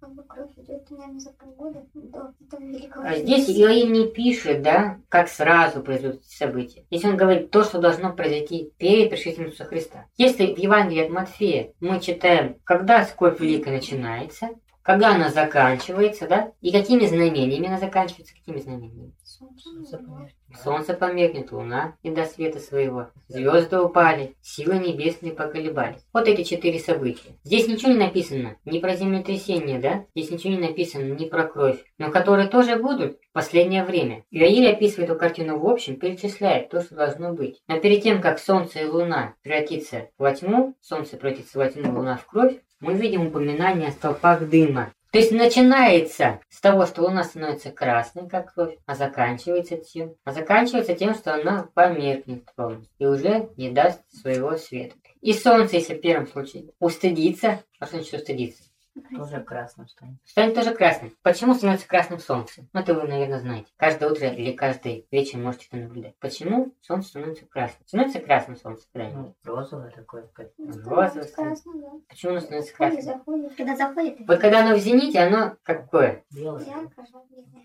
[0.57, 1.85] Идет, наверное, полгода
[2.59, 6.83] великого А здесь Иоим не пишет, да, как сразу произойдут эти события.
[6.89, 10.05] Здесь он говорит то, что должно произойти перед пришествием Иисуса Христа.
[10.17, 14.49] Если в Евангелии от Матфея мы читаем, когда скорбь великая начинается,
[14.83, 19.13] когда она заканчивается, да, и какими знамениями она заканчивается, какими знамениями?
[19.23, 20.35] Солнце померкнет.
[20.61, 26.05] Солнце померкнет, луна не до света своего, звезды упали, силы небесные поколебались.
[26.13, 27.37] Вот эти четыре события.
[27.43, 30.05] Здесь ничего не написано ни про землетрясение, да?
[30.15, 34.25] Здесь ничего не написано ни про кровь, но которые тоже будут в последнее время.
[34.31, 37.61] Иоиль описывает эту картину в общем, перечисляет то, что должно быть.
[37.67, 42.17] Но перед тем, как солнце и луна превратится во тьму, солнце превратится во тьму, луна
[42.17, 44.93] в кровь, мы видим упоминание о столпах дыма.
[45.11, 50.31] То есть начинается с того, что луна становится красной, как кровь, а заканчивается тем, а
[50.31, 54.95] заканчивается тем, что она померкнет полностью и уже не даст своего света.
[55.21, 58.63] И солнце, если в первом случае устыдится, а что значит устыдиться?
[59.15, 60.17] Тоже красным станет.
[60.23, 61.15] Станет тоже красным.
[61.23, 62.67] Почему становится красным солнце?
[62.73, 63.67] Ну, это вы, наверное, знаете.
[63.77, 66.15] Каждое утро или каждый вечер можете это наблюдать.
[66.19, 67.87] Почему солнце становится красным?
[67.87, 69.19] Становится красным солнце, правильно?
[69.21, 70.27] Ну, розовое такое.
[70.33, 71.91] как- Розовый Красный, да.
[72.07, 73.01] Почему оно становится красным?
[73.01, 73.55] заходит.
[73.55, 76.23] Когда заходит, Вот когда оно в зените, оно какое?
[76.31, 76.65] Белое.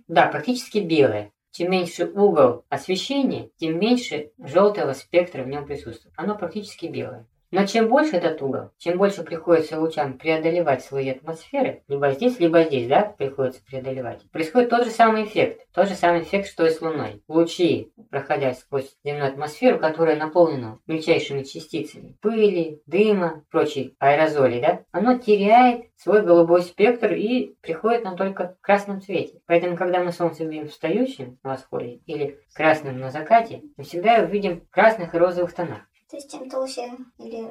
[0.09, 1.33] Да, практически белое.
[1.51, 6.15] Чем меньше угол освещения, тем меньше желтого спектра в нем присутствует.
[6.17, 7.27] Оно практически белое.
[7.51, 12.63] Но чем больше этот угол, чем больше приходится лучам преодолевать свои атмосферы, либо здесь, либо
[12.65, 15.67] здесь, да, приходится преодолевать, происходит тот же самый эффект.
[15.73, 17.23] Тот же самый эффект, что и с Луной.
[17.29, 25.19] Лучи, проходя сквозь земную атмосферу, которая наполнена мельчайшими частицами пыли, дыма, прочей аэрозолей, да, оно
[25.19, 29.41] теряет свой голубой спектр и приходит нам только в красном цвете.
[29.47, 34.27] Поэтому, когда мы солнце видим встающим на восходе или красным на закате, мы всегда его
[34.27, 35.83] видим в красных и розовых тонах.
[36.11, 37.47] То есть чем толще или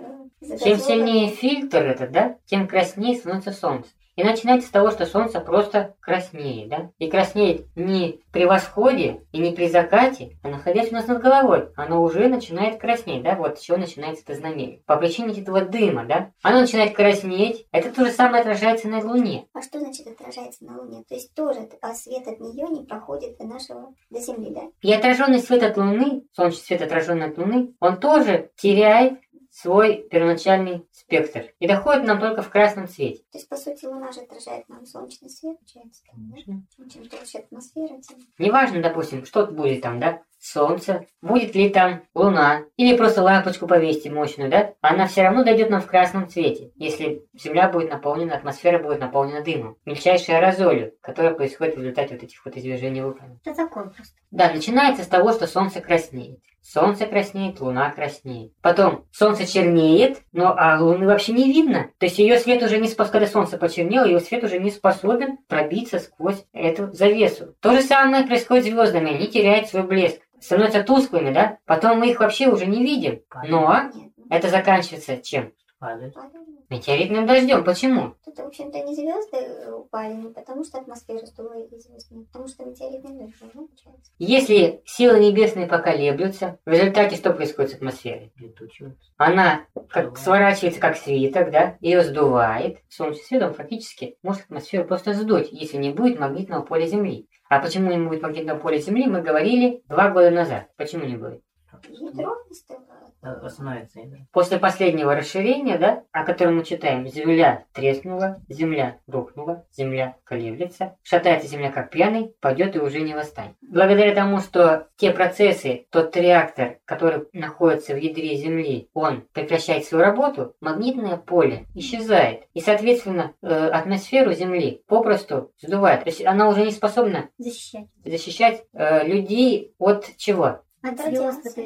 [0.58, 3.90] Чем сильнее фильтр этот, да, тем краснее становится солнце.
[4.18, 6.90] И начинается с того, что солнце просто краснеет, да?
[6.98, 11.70] И краснеет не при восходе и не при закате, а находясь у нас над головой.
[11.76, 13.36] Оно уже начинает краснеть, да?
[13.36, 14.82] Вот с чего начинается это знамение.
[14.88, 16.32] По причине этого дыма, да?
[16.42, 17.68] Оно начинает краснеть.
[17.72, 19.46] Это то же самое отражается на Луне.
[19.54, 21.04] А что значит отражается на Луне?
[21.08, 24.62] То есть тоже а свет от нее не проходит до нашего, до Земли, да?
[24.82, 29.20] И отраженный свет от Луны, солнечный свет отраженный от Луны, он тоже теряет
[29.58, 31.46] свой первоначальный спектр.
[31.58, 33.24] И доходит нам только в красном цвете.
[33.32, 36.04] То есть, по сути, Луна же отражает нам солнечный свет, получается.
[36.06, 36.12] да?
[36.14, 36.62] Конечно.
[36.94, 38.20] Чем толще атмосфера, тем...
[38.38, 40.22] Неважно, допустим, что будет там, да?
[40.40, 44.76] Солнце, будет ли там луна, или просто лампочку повесьте мощную, да?
[44.82, 49.44] Она все равно дойдет нам в красном цвете, если Земля будет наполнена, атмосфера будет наполнена
[49.44, 53.40] дымом, мельчайшей аэрозолью, которая происходит в результате вот этих вот извержений вулкана.
[53.44, 54.14] это закон просто.
[54.30, 56.40] Да, начинается с того, что Солнце краснеет.
[56.70, 58.52] Солнце краснеет, Луна краснеет.
[58.62, 61.92] Потом Солнце чернеет, но а Луны вообще не видно.
[61.98, 65.38] То есть ее свет уже не способен, когда Солнце почернело, ее свет уже не способен
[65.48, 67.56] пробиться сквозь эту завесу.
[67.62, 70.20] То же самое происходит с звездами, они теряют свой блеск.
[70.42, 71.58] Становятся тусклыми, да?
[71.66, 73.22] Потом мы их вообще уже не видим.
[73.48, 73.90] Но
[74.30, 75.54] это заканчивается чем?
[75.80, 76.16] Падает.
[76.16, 76.48] падает.
[76.70, 77.64] Метеоритным дождем.
[77.64, 78.16] Почему?
[78.26, 82.48] Тут, в общем-то, не звезды упали, не потому что атмосфера сдула эти звезды, а потому
[82.48, 84.12] что метеоритный дождь, ну, получается.
[84.18, 88.34] Если силы небесные поколеблются, в результате что происходит с атмосферой?
[88.38, 88.96] Летучего.
[89.18, 92.80] Она как сворачивается как свиток, да, ее сдувает.
[92.90, 97.30] Солнечным светом фактически может атмосферу просто сдуть, если не будет магнитного поля Земли.
[97.50, 100.70] А почему не будет магнитного поля Земли, мы говорили два года назад.
[100.76, 101.44] Почему не будет?
[101.88, 102.97] Ядро стало.
[103.28, 104.20] Э, Остановится ядро.
[104.32, 111.48] После последнего расширения, да, о котором мы читаем, Земля треснула, Земля рухнула, Земля колеблется, шатается
[111.48, 113.56] Земля как пьяный, пойдет и уже не восстанет.
[113.62, 120.04] Благодаря тому, что те процессы, тот реактор, который находится в ядре Земли, он прекращает свою
[120.04, 122.44] работу, магнитное поле исчезает.
[122.54, 126.04] И, соответственно, э, атмосферу Земли попросту сдувает.
[126.04, 127.88] То есть она уже не способна Защищать.
[128.06, 130.62] защищать э, людей от чего?
[130.84, 131.58] От звезд, от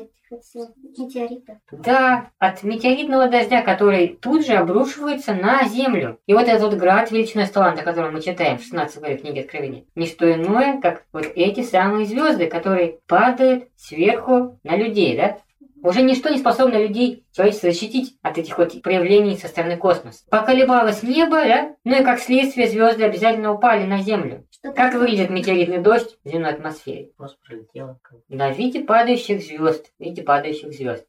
[0.98, 1.58] метеоритов.
[1.72, 6.20] Да, от метеоритного дождя, который тут же обрушивается на Землю.
[6.26, 9.84] И вот этот вот град величиной таланта, который мы читаем в 16 главе книги Откровения,
[9.96, 15.38] не что иное, как вот эти самые звезды, которые падают сверху на людей, да?
[15.84, 20.24] Уже ничто не способно людей, человечество защитить от этих вот проявлений со стороны космоса.
[20.30, 21.76] Поколебалось небо, да?
[21.84, 24.46] Ну и как следствие звезды обязательно упали на Землю.
[24.52, 27.12] Что Как выглядит метеоритный дождь в земной атмосфере?
[27.18, 28.00] Просто пролетело.
[28.12, 28.36] бы.
[28.36, 29.92] На виде падающих звезд.
[29.98, 31.06] В виде падающих звезд.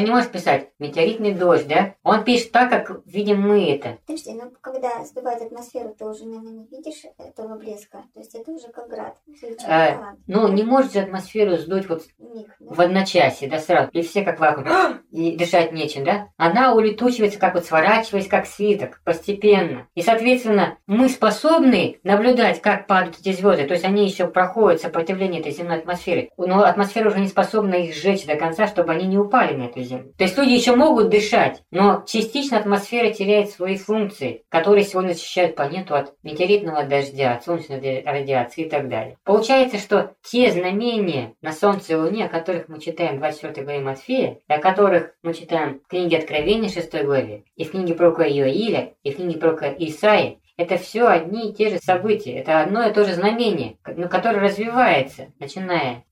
[0.00, 1.94] Не может писать метеоритный дождь, да?
[2.02, 3.98] Он пишет так, как видим мы это.
[4.06, 8.04] Подожди, ну когда сдувает атмосферу, ты уже, наверное, не видишь этого блеска.
[8.14, 9.16] То есть это уже как град.
[9.60, 10.18] Талант.
[10.26, 12.74] Ну, не может же атмосферу сдуть вот Миг, да?
[12.74, 13.90] в одночасье, да, сразу.
[13.92, 14.66] И все как вакуум.
[15.10, 16.28] И дышать нечем, да?
[16.36, 19.88] Она улетучивается, как вот сворачиваясь, как свиток, постепенно.
[19.94, 23.66] И, соответственно, мы способны наблюдать, как падают эти звезды.
[23.66, 26.30] То есть они еще проходят сопротивление этой земной атмосферы.
[26.36, 29.82] Но атмосфера уже не способна их сжечь до конца, чтобы они не упали на эту
[29.82, 30.12] землю.
[30.16, 35.56] То есть люди еще могут дышать, но частично атмосфера теряет свои функции, которые сегодня защищают
[35.56, 39.16] планету от метеоритного дождя, от солнечной радиации и так далее.
[39.24, 43.80] Получается, что те знамения на Солнце и Луне, о которых мы читаем в 24 главе
[43.80, 48.24] Матфея, и о которых мы читаем в книге Откровения 6 главе, и в книге пророка
[48.24, 52.32] Иоиля, и в книге пророка Исаи, это все одни и те же события.
[52.32, 56.04] Это одно и то же знамение, которое развивается, начиная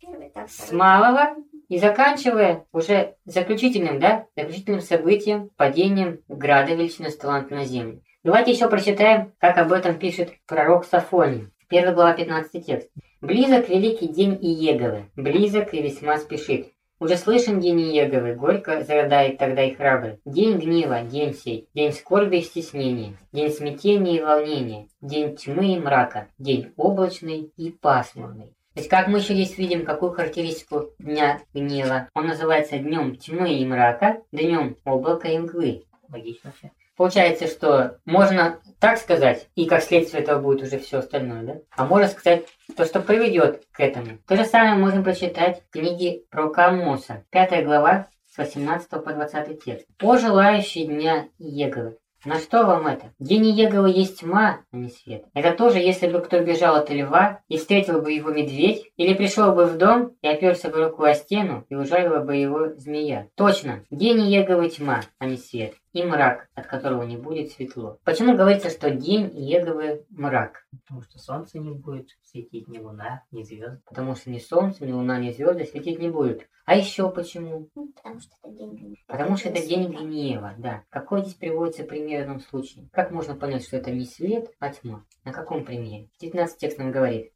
[0.48, 1.34] с малого
[1.68, 8.02] и заканчивая уже заключительным, да, заключительным событием, падением града величины талант на землю.
[8.24, 11.48] Давайте еще прочитаем, как об этом пишет пророк Сафоний.
[11.68, 12.90] 1 глава 15 текст.
[13.20, 16.72] «Близок великий день Иеговы, близок и весьма спешит.
[17.00, 20.18] Уже слышен день Иеговы, горько зарыдает тогда и храбрый.
[20.24, 25.78] День гнева, день сей, день скорби и стеснения, день смятения и волнения, день тьмы и
[25.78, 28.52] мрака, день облачный и пасмурный.
[28.78, 32.08] То есть, как мы еще здесь видим, какую характеристику дня гнева.
[32.14, 35.82] Он называется днем тьмы и мрака, днем облака и мглы.
[36.08, 36.70] Логично все.
[36.96, 41.56] Получается, что можно так сказать, и как следствие этого будет уже все остальное, да?
[41.76, 44.18] А можно сказать то, что приведет к этому.
[44.28, 49.64] То же самое можем прочитать в книге про Камоса, 5 глава, с 18 по 20
[49.64, 49.88] текст.
[50.00, 53.12] «О желающий дня Еговы, на что вам это?
[53.18, 55.24] День Еговы есть тьма, а не свет.
[55.34, 59.52] Это тоже, если бы кто бежал от льва и встретил бы его медведь, или пришел
[59.52, 63.28] бы в дом и оперся бы рукой о стену и ужалила бы его змея.
[63.36, 65.74] Точно, день Еговы тьма, а не свет.
[65.92, 67.98] И мрак, от которого не будет светло.
[68.04, 70.66] Почему говорится, что день Еговы мрак?
[70.70, 73.80] Потому что солнце не будет светить, ни луна, ни звезды.
[73.86, 76.46] Потому что ни солнце, ни луна, ни звезды светить не будут.
[76.68, 77.70] А еще почему?
[77.74, 78.96] Ну, потому что это день гнева.
[79.06, 80.82] Потому что это день гнева, да.
[80.90, 82.90] Какой здесь приводится пример в этом случае?
[82.92, 85.06] Как можно понять, что это не свет, а тьма?
[85.24, 86.10] На каком примере?
[86.20, 87.32] 19 текст нам говорит.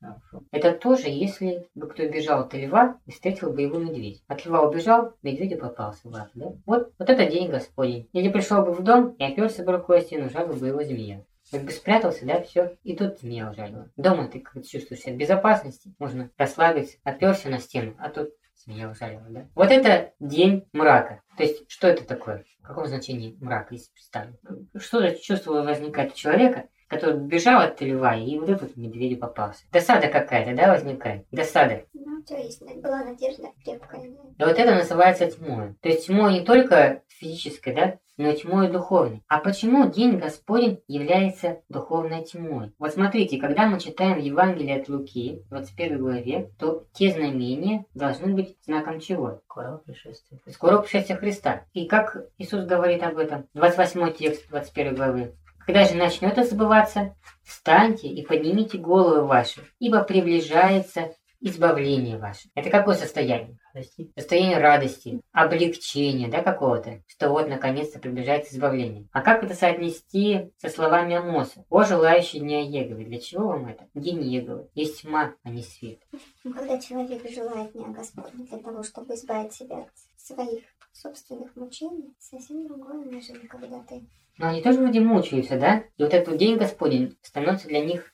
[0.50, 4.22] Это тоже, если бы кто бежал от льва и встретил бы его медведь.
[4.28, 6.28] От льва убежал, медведю попался в да?
[6.66, 8.08] Вот, вот это день Господень.
[8.12, 11.24] Или пришел бы в дом и оперся бы рукой о стену, жалил бы его змея.
[11.50, 13.90] Как бы спрятался, да, все, и тут змея ужалила.
[13.96, 18.30] Дома ты как чувствуешь себя в безопасности, можно расслабиться, оперся на стену, а тут
[18.64, 19.48] змея ужалила, да.
[19.54, 21.22] Вот это день мрака.
[21.36, 22.44] То есть, что это такое?
[22.62, 24.38] В каком значении мрак, если представим?
[24.76, 29.64] Что за чувство возникает у человека, который бежал от льва, и вот этот медведю попался.
[29.72, 31.24] Досада какая-то, да, возникает?
[31.32, 31.84] Досада.
[31.94, 34.10] Ну, у тебя есть, была надежда крепкая.
[34.36, 34.46] да.
[34.46, 35.74] Вот это называется тьмой.
[35.80, 39.22] То есть тьмой не только физической, да, но и тьмой духовной.
[39.26, 42.72] А почему День Господень является духовной тьмой?
[42.78, 48.58] Вот смотрите, когда мы читаем Евангелие от Луки, 21 главе, то те знамения должны быть
[48.66, 49.40] знаком чего?
[49.46, 50.38] Скорого пришествия.
[50.50, 51.64] Скоро пришествия Христа.
[51.72, 53.46] И как Иисус говорит об этом?
[53.54, 55.34] 28 текст 21 главы.
[55.66, 62.48] Когда же начнет это сбываться, встаньте и поднимите головы ваши, ибо приближается избавление ваше.
[62.54, 63.58] Это какое состояние?
[63.74, 64.12] Радости.
[64.16, 69.08] Состояние радости, облегчения, да, какого-то, что вот наконец-то приближается избавление.
[69.12, 71.64] А как это соотнести со словами Амоса?
[71.68, 73.04] О, желающий дня Еговы.
[73.04, 73.88] Для чего вам это?
[73.94, 74.68] День Еговы.
[74.74, 75.98] Есть тьма, а не свет.
[76.42, 82.66] Когда человек желает дня Господня для того, чтобы избавить себя от своих собственных мучений, совсем
[82.66, 84.02] другое, нежели когда ты
[84.38, 85.84] Но они тоже вроде мучаются, да?
[85.96, 88.12] И вот этот день Господень становится для них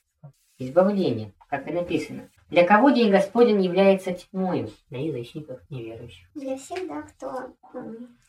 [0.59, 2.31] избавлением, как и написано.
[2.51, 4.71] Для кого день Господень является тьмою?
[4.91, 6.27] Для язычников, неверующих.
[6.35, 7.53] для всех, да, кто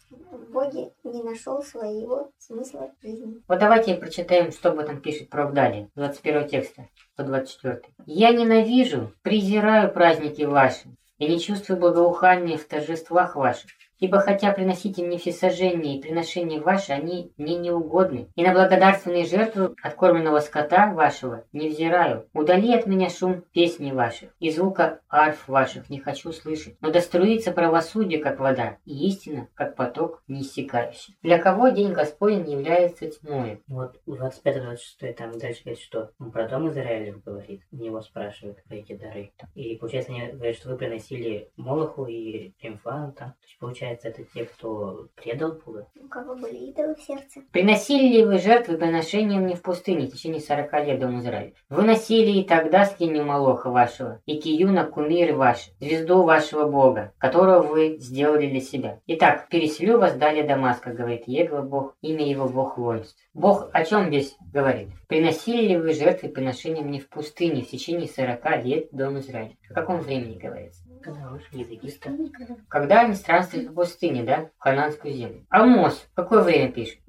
[0.10, 3.42] в Боге не нашел своего смысла жизни.
[3.48, 7.82] Вот давайте прочитаем, что об этом пишет пророк далее, 21 текста, 124.
[8.06, 13.72] «Я ненавижу, презираю праздники ваши, и не чувствую благоухания в торжествах ваших.
[14.00, 18.30] Ибо хотя приносите мне всесожжение и приношения ваши, они мне не угодны.
[18.36, 22.28] И на благодарственные жертвы откормленного скота вашего не взираю.
[22.34, 26.78] Удали от меня шум песни ваших, и звука арф ваших не хочу слышать.
[26.82, 31.18] Но доструится правосудие, как вода, и истина, как поток неиссякающий.
[31.22, 33.62] Для кого день Господень является тьмой?
[33.68, 37.64] Вот 25-26 там дальше говорит, что он про дом Израилев говорит.
[37.72, 39.34] Него спрашивают эти дары.
[39.56, 43.30] И получается, они говорят, что вы приносили Молоху и Ремфану там.
[43.32, 45.88] То есть получается, получается, это те, кто предал Бога?
[46.02, 47.42] У кого были идолы в сердце.
[47.52, 51.54] Приносили ли вы жертвы приношением не в пустыне в течение сорока лет Дом Израиля?
[51.70, 57.62] Вы носили и тогда скиню Малоха вашего, и Киюна кумир ваш, звезду вашего Бога, которого
[57.64, 59.00] вы сделали для себя.
[59.08, 63.18] Итак, переселю вас далее Дамаска, говорит Егла Бог, имя его Бог воинств.
[63.34, 64.90] Бог о чем здесь говорит?
[65.08, 69.56] Приносили ли вы жертвы приношением не в пустыне в течение сорока лет Дом Израиля?
[69.70, 70.84] О каком времени говорится?
[71.02, 72.12] Когда вышли из Египта.
[72.68, 75.46] Когда они странствовали по пустыне, да, в Хананскую землю.
[75.50, 77.00] Амос, в какое время пишет?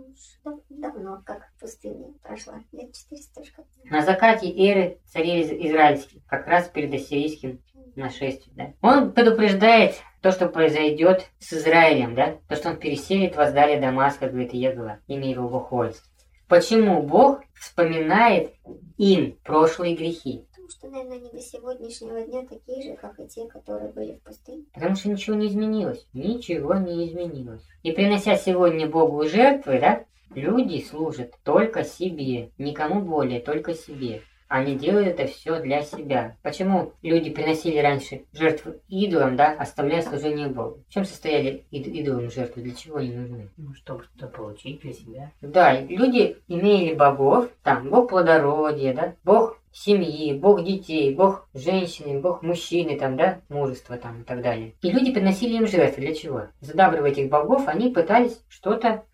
[0.44, 2.60] Дав- давно, как в пустыне прошла.
[2.72, 3.64] Лет 400 уж как.
[3.84, 7.60] На закате эры царей из- израильских, как раз перед ассирийским
[7.96, 8.88] нашествием, да.
[8.88, 14.28] Он предупреждает то, что произойдет с Израилем, да, то, что он переселит вас далее Дамаска,
[14.28, 16.06] говорит Егова, имя его Бог воинств.
[16.48, 18.54] Почему Бог вспоминает
[18.98, 20.46] им прошлые грехи?
[20.70, 24.22] Потому что, наверное, они до сегодняшнего дня такие же, как и те, которые были в
[24.22, 24.64] пустыне.
[24.72, 26.06] Потому что ничего не изменилось.
[26.12, 27.62] Ничего не изменилось.
[27.82, 30.04] И принося сегодня Богу жертвы, да,
[30.34, 34.22] люди служат только себе, никому более, только себе.
[34.46, 36.36] Они делают это все для себя.
[36.42, 40.82] Почему люди приносили раньше жертвы идолам, да, оставляя служение Богу?
[40.88, 42.62] В чем состояли ид- идолам жертвы?
[42.62, 43.48] Для чего они нужны?
[43.56, 45.32] Ну, чтобы что-то получить для себя.
[45.40, 52.42] Да, люди имели богов, там, бог плодородия, да, бог семьи, бог детей, бог женщины, бог
[52.42, 54.74] мужчины, там, да, мужества там и так далее.
[54.82, 56.02] И люди приносили им жертвы.
[56.02, 56.42] Для чего?
[56.60, 59.04] Задабривая этих богов, они пытались что-то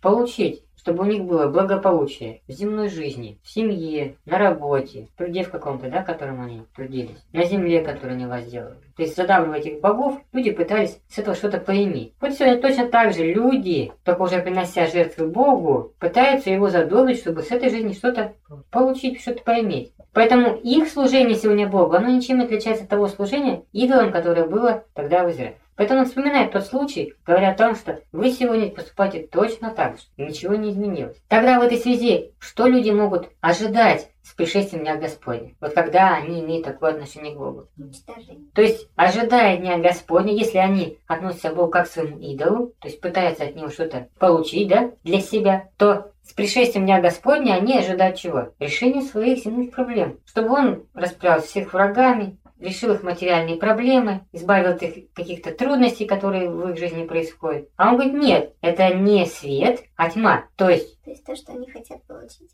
[0.00, 5.42] получить чтобы у них было благополучие в земной жизни, в семье, на работе, в труде
[5.42, 8.76] в каком-то, да, котором они трудились, на земле, которую они возделывали.
[8.94, 12.12] То есть задавливая этих богов, люди пытались с этого что-то поиметь.
[12.20, 17.42] Вот сегодня точно так же люди, только уже принося жертвы Богу, пытаются его задобрить, чтобы
[17.42, 18.34] с этой жизни что-то
[18.70, 19.94] получить, что-то поиметь.
[20.12, 24.84] Поэтому их служение сегодня Богу, оно ничем не отличается от того служения идолам, которое было
[24.92, 25.56] тогда в Израиле.
[25.76, 30.04] Поэтому он вспоминает тот случай, говоря о том, что вы сегодня поступаете точно так же,
[30.16, 31.16] ничего не изменилось.
[31.28, 35.54] Тогда в этой связи, что люди могут ожидать с пришествием Дня Господня?
[35.60, 37.68] Вот когда они имеют такое отношение к Богу.
[37.76, 38.46] Уничтожение.
[38.54, 42.88] То есть, ожидая Дня Господня, если они относятся к Богу как к своему идолу, то
[42.88, 47.78] есть пытаются от него что-то получить, да, для себя, то с пришествием Дня Господня они
[47.78, 48.54] ожидают чего?
[48.58, 50.18] Решения своих земных проблем.
[50.24, 56.06] Чтобы он расправился с их врагами, решил их материальные проблемы, избавил от их каких-то трудностей,
[56.06, 57.68] которые в их жизни происходят.
[57.76, 60.46] А он говорит, нет, это не свет, а тьма.
[60.56, 62.50] То есть, То есть то, что они хотят получить.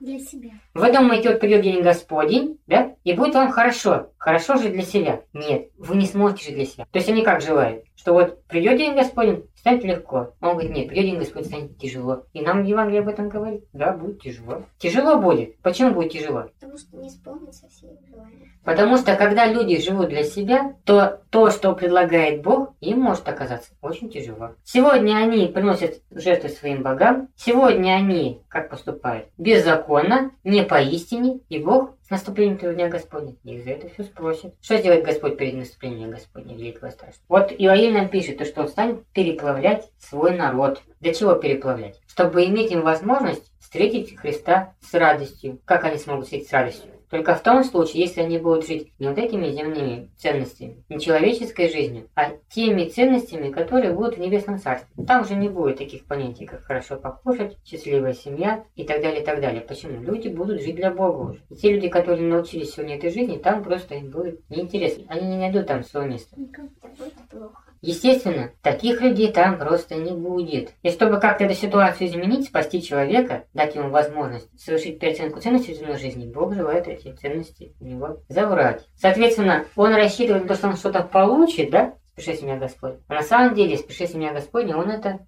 [0.00, 0.50] Для себя.
[0.74, 4.10] вы думаете, вот придет день Господень, да, и будет вам хорошо.
[4.18, 5.22] Хорошо же для себя.
[5.32, 6.86] Нет, вы не сможете жить для себя.
[6.90, 7.84] То есть они как желают?
[8.04, 10.34] Что вот придет день Господень, станет легко.
[10.42, 12.24] Он говорит, нет, придет день Господень, станет тяжело.
[12.34, 13.64] И нам Евангелие об этом говорит.
[13.72, 14.64] Да, будет тяжело.
[14.76, 15.56] Тяжело будет.
[15.60, 16.50] Почему будет тяжело?
[16.60, 18.50] Потому что не исполнится все желания.
[18.62, 23.70] Потому что когда люди живут для себя, то то, что предлагает Бог, им может оказаться
[23.80, 24.50] очень тяжело.
[24.64, 27.28] Сегодня они приносят жертвы своим богам.
[27.36, 33.64] Сегодня они, как поступают, беззаконно, не поистине, и Бог с наступлением этого дня Господня их
[33.64, 34.54] за это все спросит.
[34.62, 37.24] Что сделает Господь перед наступлением дня Господня, великого страшного?
[37.26, 40.80] Вот Иоиль нам пишет, то, что он станет переплавлять свой народ.
[41.00, 42.00] Для чего переплавлять?
[42.06, 45.58] Чтобы иметь им возможность встретить Христа с радостью.
[45.64, 46.93] Как они смогут встретить с радостью?
[47.10, 51.70] Только в том случае, если они будут жить не вот этими земными ценностями, не человеческой
[51.70, 55.04] жизнью, а теми ценностями, которые будут в небесном царстве.
[55.04, 59.24] Там уже не будет таких понятий, как хорошо покушать, счастливая семья и так далее, и
[59.24, 59.60] так далее.
[59.60, 60.02] Почему?
[60.02, 61.40] Люди будут жить для Бога уже.
[61.50, 65.04] И те люди, которые научились сегодня этой жизни, там просто им будет неинтересно.
[65.08, 66.36] Они не найдут там своего места.
[66.36, 67.73] Это будет плохо.
[67.82, 70.70] Естественно, таких людей там просто не будет.
[70.82, 75.98] И чтобы как-то эту ситуацию изменить, спасти человека, дать ему возможность совершить переоценку ценностей в
[75.98, 78.86] жизни, Бог желает эти ценности у него забрать.
[78.96, 83.00] Соответственно, он рассчитывает на то, что он что-то получит, да, с пришествием дня Господня.
[83.08, 85.26] А на самом деле, с пришествием дня Господня он это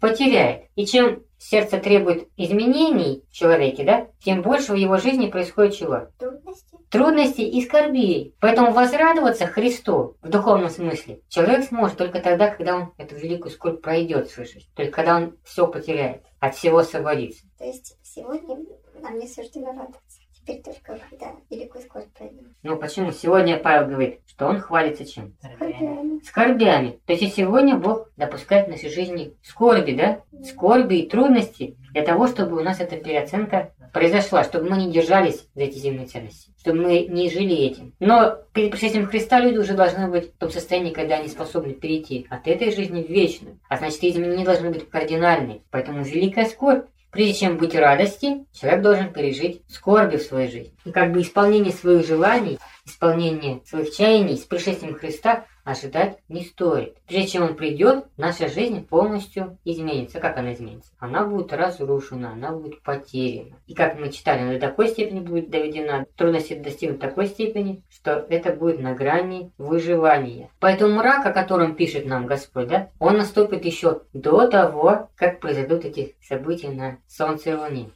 [0.00, 0.64] потеряет.
[0.76, 6.08] И чем сердце требует изменений в человеке, да, тем больше в его жизни происходит чего?
[6.18, 6.78] Трудности.
[6.90, 8.34] трудностей и скорбей.
[8.40, 13.82] Поэтому возрадоваться Христу в духовном смысле человек сможет только тогда, когда он эту великую скорбь
[13.82, 14.68] пройдет, слышишь?
[14.74, 17.44] Только когда он все потеряет, от всего освободится.
[17.58, 18.58] То есть сегодня
[19.00, 20.11] нам не суждено радоваться.
[20.42, 22.54] Теперь только когда великую скорбь пройдем.
[22.64, 23.12] Ну почему?
[23.12, 25.34] Сегодня Павел говорит, что он хвалится чем?
[25.40, 26.24] Скорбями.
[26.24, 27.00] Скорбями.
[27.06, 30.20] То есть и сегодня Бог допускает в нашей жизни скорби, да?
[30.44, 35.46] Скорби и трудности для того, чтобы у нас эта переоценка произошла, чтобы мы не держались
[35.54, 37.94] за эти земные ценности, чтобы мы не жили этим.
[38.00, 42.26] Но перед пришествием Христа люди уже должны быть в том состоянии, когда они способны перейти
[42.30, 43.60] от этой жизни в вечную.
[43.68, 45.60] А значит, изменения должны быть кардинальные.
[45.70, 46.86] Поэтому великая скорбь.
[47.12, 50.74] Прежде чем быть радости, человек должен пережить скорби в своей жизни.
[50.86, 56.96] И как бы исполнение своих желаний, исполнение своих чаяний с пришествием Христа ожидать не стоит.
[57.06, 60.18] Прежде чем он придет, наша жизнь полностью изменится.
[60.20, 60.90] Как она изменится?
[60.98, 63.56] Она будет разрушена, она будет потеряна.
[63.66, 68.26] И как мы читали, она до такой степени будет доведена, трудности достигнут такой степени, что
[68.28, 70.50] это будет на грани выживания.
[70.58, 75.84] Поэтому мрак, о котором пишет нам Господь, да, он наступит еще до того, как произойдут
[75.84, 77.90] эти события на Солнце и Луне.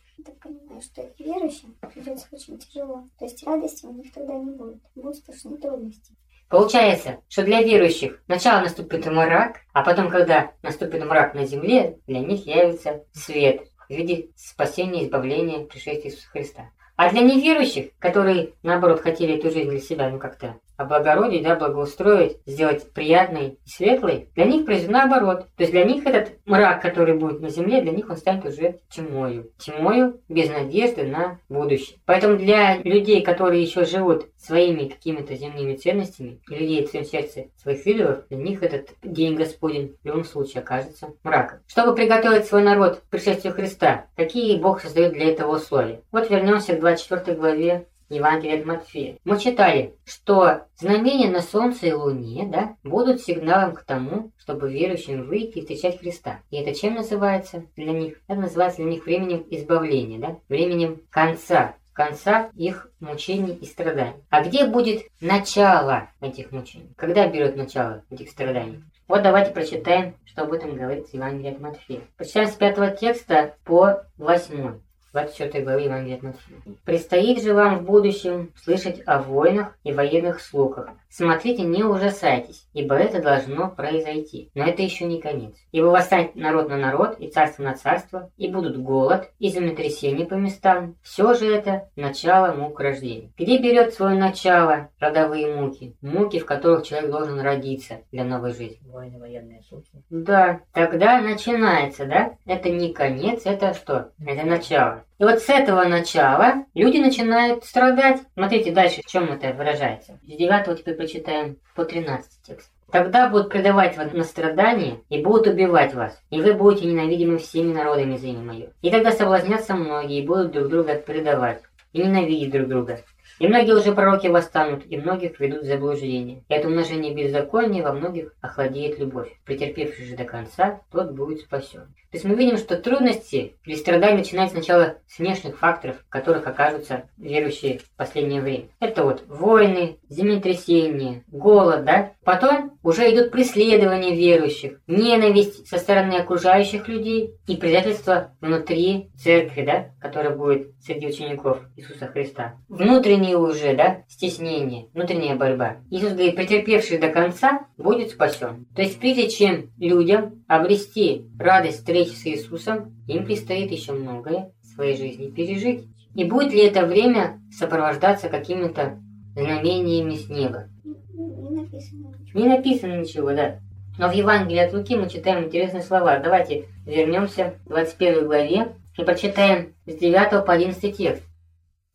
[0.76, 3.08] Понимаю, что верующим придется очень тяжело.
[3.18, 4.82] То есть радости у них тогда не будет.
[4.94, 6.14] Будут сплошные трудности.
[6.48, 12.20] Получается, что для верующих сначала наступит мрак, а потом, когда наступит мрак на земле, для
[12.20, 16.70] них явится свет в виде спасения, избавления, пришествия Иисуса Христа.
[16.96, 22.38] А для неверующих, которые, наоборот, хотели эту жизнь для себя, ну как-то облагородить, да, благоустроить,
[22.46, 25.46] сделать приятной и светлой, для них произойдет наоборот.
[25.56, 28.78] То есть для них этот мрак, который будет на земле, для них он станет уже
[28.88, 29.50] тьмою.
[29.58, 31.98] Тьмою без надежды на будущее.
[32.04, 37.46] Поэтому для людей, которые еще живут своими какими-то земными ценностями, и людей в своем сердце
[37.56, 41.58] своих идолов, для них этот день Господень в любом случае окажется мраком.
[41.66, 46.00] Чтобы приготовить свой народ к пришествию Христа, какие Бог создает для этого условия?
[46.12, 49.18] Вот вернемся к 24 главе Евангелие от Матфея.
[49.24, 55.26] Мы читали, что знамения на Солнце и Луне да, будут сигналом к тому, чтобы верующим
[55.26, 56.40] выйти и встречать Христа.
[56.50, 58.20] И это чем называется для них?
[58.28, 60.36] Это называется для них временем избавления, да?
[60.48, 64.22] временем конца, конца их мучений и страданий.
[64.30, 66.92] А где будет начало этих мучений?
[66.96, 68.82] Когда берет начало этих страданий?
[69.08, 72.02] Вот давайте прочитаем, что об этом говорит Евангелие от Матфея.
[72.16, 74.80] Прочитаем с пятого текста по восьмой.
[75.16, 76.58] 24 главы Евангелия от Матфея.
[76.84, 80.90] «Предстоит же вам в будущем слышать о войнах и военных слухах.
[81.08, 84.50] Смотрите, не ужасайтесь, ибо это должно произойти.
[84.54, 85.54] Но это еще не конец.
[85.72, 90.34] Ибо восстанет народ на народ и царство на царство, и будут голод и землетрясения по
[90.34, 90.96] местам.
[91.00, 93.30] Все же это начало мук рождения.
[93.38, 95.96] Где берет свое начало родовые муки?
[96.02, 98.86] Муки, в которых человек должен родиться для новой жизни.
[98.86, 99.88] Войны, военные слухи.
[100.10, 102.34] Да, тогда начинается, да?
[102.44, 104.10] Это не конец, это что?
[104.22, 105.05] Это начало.
[105.18, 108.20] И вот с этого начала люди начинают страдать.
[108.34, 110.18] Смотрите дальше, в чем это выражается.
[110.22, 112.70] С 9 теперь прочитаем по 13 текст.
[112.92, 117.72] Тогда будут предавать вас на страдания и будут убивать вас, и вы будете ненавидимы всеми
[117.72, 118.68] народами за имя мое.
[118.80, 123.00] И тогда соблазнятся многие и будут друг друга предавать и ненавидеть друг друга.
[123.38, 126.42] И многие уже пророки восстанут, и многих ведут в заблуждение.
[126.48, 129.32] И от умножения беззакония во многих охладеет любовь.
[129.44, 131.86] Претерпевший же до конца, тот будет спасен.
[132.10, 136.46] То есть мы видим, что трудности или страдания начинаются сначала с внешних факторов, в которых
[136.46, 138.68] окажутся верующие в последнее время.
[138.80, 142.12] Это вот войны, землетрясения, голод, да?
[142.24, 149.90] Потом уже идут преследования верующих, ненависть со стороны окружающих людей и предательство внутри церкви, да,
[150.00, 152.54] которая будет среди учеников Иисуса Христа.
[152.68, 155.78] Внутренние уже, да, стеснение, внутренняя борьба.
[155.90, 158.66] Иисус говорит, претерпевший до конца будет спасен.
[158.74, 164.66] То есть прежде чем людям обрести радость встречи с Иисусом, им предстоит еще многое в
[164.74, 165.84] своей жизни пережить.
[166.14, 168.98] И будет ли это время сопровождаться какими-то
[169.34, 170.68] знамениями с неба?
[171.12, 172.14] Не написано.
[172.34, 173.58] Не написано ничего, да.
[173.98, 176.18] Но в Евангелии от Луки мы читаем интересные слова.
[176.18, 181.22] Давайте вернемся к 21 главе и прочитаем с 9 по 11 текст.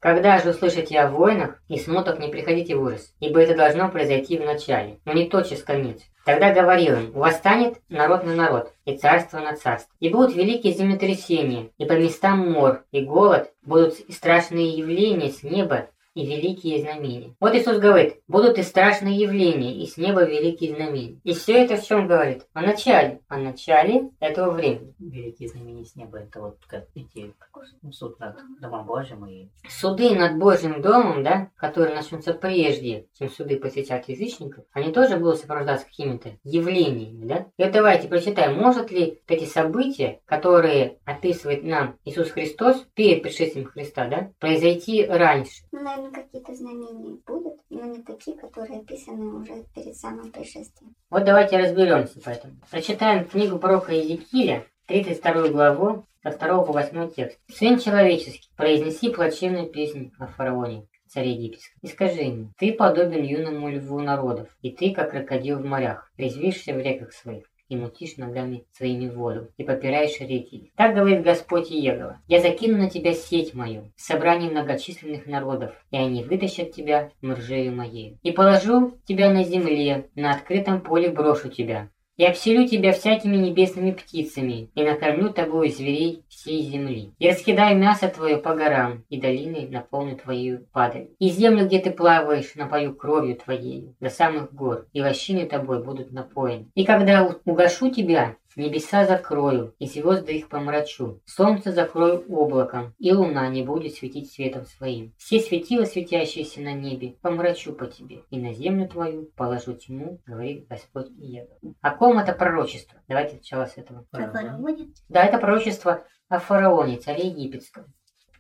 [0.02, 4.36] Когда же услышите о войнах и смутах, не приходите в ужас, ибо это должно произойти
[4.36, 6.02] в начале, но не тотчас конец.
[6.26, 9.94] Тогда говорил им, восстанет народ на народ, и царство на царство.
[10.00, 15.44] И будут великие землетрясения, и по местам мор, и голод, будут и страшные явления с
[15.44, 17.36] неба, и великие знамения.
[17.40, 21.20] Вот Иисус говорит, будут и страшные явления, и с неба великие знамения.
[21.24, 22.46] И все это в чем говорит?
[22.54, 23.22] О начале.
[23.28, 24.94] О начале этого времени.
[25.00, 27.34] Великие знамения с неба, это вот как эти
[27.82, 33.30] ну, суд над Домом Божьим и Суды над Божьим домом, да, которые начнутся прежде, чем
[33.30, 37.46] суды посвятят язычников, они тоже будут сопровождаться какими-то явлениями, да?
[37.58, 43.66] И вот давайте прочитаем, может ли эти события, которые описывает нам Иисус Христос перед пришествием
[43.66, 45.64] Христа, да, произойти раньше?
[46.02, 50.96] Наверное, какие-то знамения будут, но не такие, которые описаны уже перед самым пришествием.
[51.10, 52.56] Вот давайте разберемся поэтому.
[52.70, 57.40] Прочитаем книгу пророка Иезекииля, 32 главу, со 2 по 8 текст.
[57.48, 63.70] «Сын человеческий, произнеси плачевную песню о фараоне, царе египетском, и скажи ему, ты подобен юному
[63.70, 68.66] льву народов, и ты, как крокодил в морях, резвишься в реках своих, и мутишь ногами
[68.74, 70.74] своими воду, и попираешь реки.
[70.76, 72.20] Так говорит Господь Иегова.
[72.28, 78.18] Я закину на тебя сеть мою, собрание многочисленных народов, и они вытащат тебя мржею моей.
[78.24, 83.92] И положу тебя на земле, на открытом поле брошу тебя, И обселю тебя всякими небесными
[83.92, 87.14] птицами, и накормлю тобою зверей всей земли.
[87.20, 91.08] И раскидаю мясо твое по горам, и долины наполню твою падаль.
[91.20, 96.12] И землю, где ты плаваешь, напою кровью твоей до самых гор, и лощины тобой будут
[96.12, 96.68] напоены.
[96.76, 101.22] И когда угашу тебя, Небеса закрою, и звезды их помрачу.
[101.26, 105.14] Солнце закрою облаком, и луна не будет светить светом своим.
[105.18, 110.68] Все светила, светящиеся на небе, помрачу по тебе, и на землю твою положу тьму, говорит
[110.68, 111.76] Господь Иегова.
[111.82, 113.00] О ком это пророчество?
[113.08, 114.06] Давайте сначала с этого.
[114.12, 114.94] О фараоне?
[115.10, 117.86] Да, это пророчество о фараоне, царе египетском.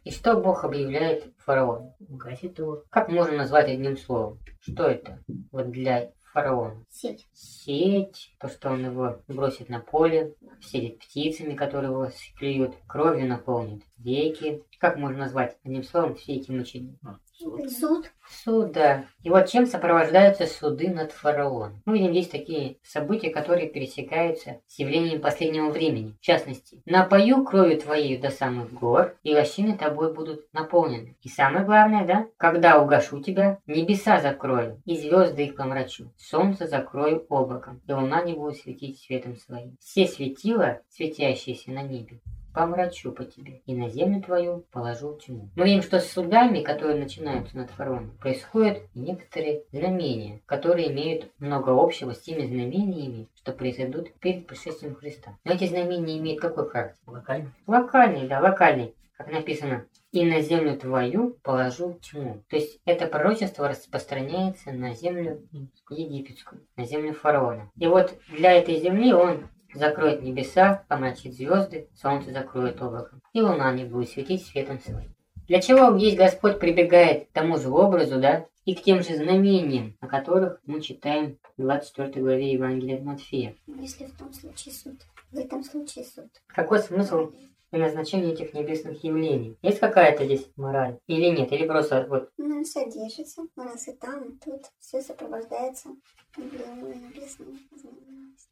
[0.03, 1.95] И что Бог объявляет фараону?
[1.99, 2.84] Гасит его.
[2.89, 4.39] Как можно назвать одним словом?
[4.59, 5.24] Что это?
[5.51, 6.84] Вот для фараона.
[6.90, 7.28] Сеть.
[7.34, 13.84] Сеть, то, что он его бросит на поле, сидит птицами, которые его клюют, кровью наполнит
[13.98, 14.64] веки.
[14.80, 16.98] Как можно назвать одним словом все эти мучения?
[17.42, 18.12] Суд.
[18.44, 19.06] Суд, да.
[19.24, 21.82] И вот чем сопровождаются суды над фараоном?
[21.86, 26.16] Мы видим, есть такие события, которые пересекаются с явлением последнего времени.
[26.22, 31.16] В частности, «Напою кровью твоей до самых гор, и лощины тобой будут наполнены».
[31.24, 32.28] И самое главное, да?
[32.38, 38.34] «Когда угашу тебя, небеса закрою, и звезды их помрачу, солнце закрою облаком, и луна не
[38.34, 39.78] будет светить светом своим.
[39.80, 42.22] Все светила, светящиеся на небе,
[42.54, 45.49] помрачу по тебе, и на землю твою положу тьму.
[45.56, 51.72] Мы видим, что с судами, которые начинаются над фараоном, происходят некоторые знамения, которые имеют много
[51.72, 55.38] общего с теми знамениями, что произойдут перед пришествием Христа.
[55.43, 56.99] Но эти знамения имеют какой характер?
[57.08, 57.54] Локально.
[57.68, 58.93] Локальный, да, локальный.
[59.18, 62.43] Как написано, и на землю твою положу тьму.
[62.49, 65.47] То есть это пророчество распространяется на землю
[65.89, 67.70] египетскую, на землю фараона.
[67.78, 73.72] И вот для этой земли он закроет небеса, помрачит звезды, солнце закроет облаком, и луна
[73.74, 75.14] не будет светить светом своим.
[75.48, 79.98] Для чего здесь Господь прибегает к тому же образу, да, и к тем же знамениям,
[80.00, 83.56] о которых мы читаем в 24 главе Евангелия от Матфея.
[83.68, 84.96] Если в том случае суд.
[85.32, 86.30] В этом случае суд.
[86.48, 87.32] Какой смысл
[87.72, 89.58] и назначение этих небесных явлений?
[89.62, 90.98] Есть какая-то здесь мораль?
[91.08, 91.52] Или нет?
[91.52, 93.44] Или просто вот Ну, содержится.
[93.56, 94.62] У нас и там, и тут.
[94.80, 95.90] Все сопровождается
[96.38, 97.58] небесными.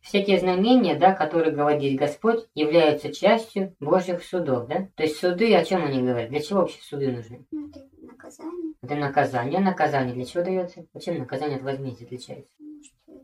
[0.01, 4.87] все те знамения, да, которые говорит здесь Господь, являются частью Божьих судов, да?
[4.95, 6.29] То есть суды, о чем они говорят?
[6.29, 7.45] Для чего вообще суды нужны?
[7.51, 8.73] Ну, это наказание.
[8.81, 9.59] Это наказание.
[9.59, 10.85] Наказание для чего дается?
[10.99, 12.51] Чем наказание от возмездия отличается?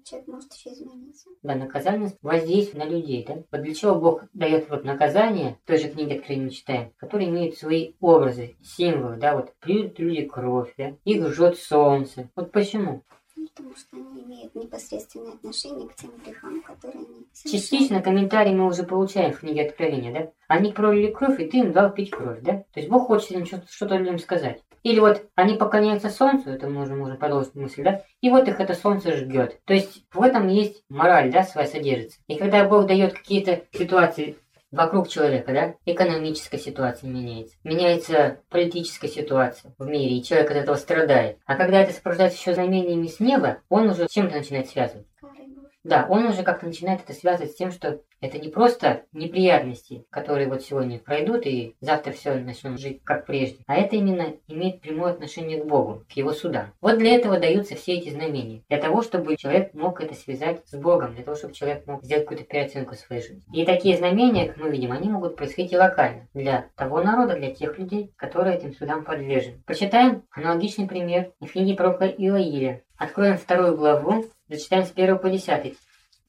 [0.06, 1.30] Человек может еще измениться.
[1.42, 3.44] Да, наказание воздействует на людей, да?
[3.52, 7.58] Вот для чего Бог дает вот наказание, в той же книге Откровения читаем, которые имеют
[7.58, 12.30] свои образы, символы, да, вот пьют люди кровь, да, их жжет солнце.
[12.36, 13.02] Вот почему?
[13.56, 18.84] Потому что они имеют непосредственное отношение к тем грехам, которые они Частично комментарий мы уже
[18.84, 20.32] получаем в книге Откровения, да?
[20.48, 22.66] Они пролили кровь, и ты им дал пить кровь, да?
[22.74, 24.62] То есть Бог хочет им что- что-то людям сказать.
[24.84, 28.04] Или вот они поклоняются солнцу, это мы уже можем продолжить мысль, да?
[28.22, 29.60] И вот их это солнце жгет.
[29.66, 32.20] То есть в этом есть мораль, да, своя содержится.
[32.28, 34.38] И когда Бог дает какие-то ситуации
[34.76, 40.76] вокруг человека, да, экономическая ситуация меняется, меняется политическая ситуация в мире, и человек от этого
[40.76, 41.38] страдает.
[41.46, 45.08] А когда это сопровождается еще знамениями с неба, он уже с чем-то начинает связывать.
[45.86, 50.48] Да, он уже как-то начинает это связывать с тем, что это не просто неприятности, которые
[50.48, 55.12] вот сегодня пройдут и завтра все начнем жить как прежде, а это именно имеет прямое
[55.12, 56.74] отношение к Богу, к Его судам.
[56.82, 58.64] Вот для этого даются все эти знамения.
[58.68, 62.26] Для того, чтобы человек мог это связать с Богом, для того, чтобы человек мог сделать
[62.26, 63.44] какую-то переоценку своей жизни.
[63.54, 66.28] И такие знамения, как мы видим, они могут происходить и локально.
[66.34, 69.62] Для того народа, для тех людей, которые этим судам подвержены.
[69.68, 72.82] Прочитаем аналогичный пример в книге пророка Илаиля.
[72.98, 75.78] Откроем вторую главу, зачитаем с 1 по 10.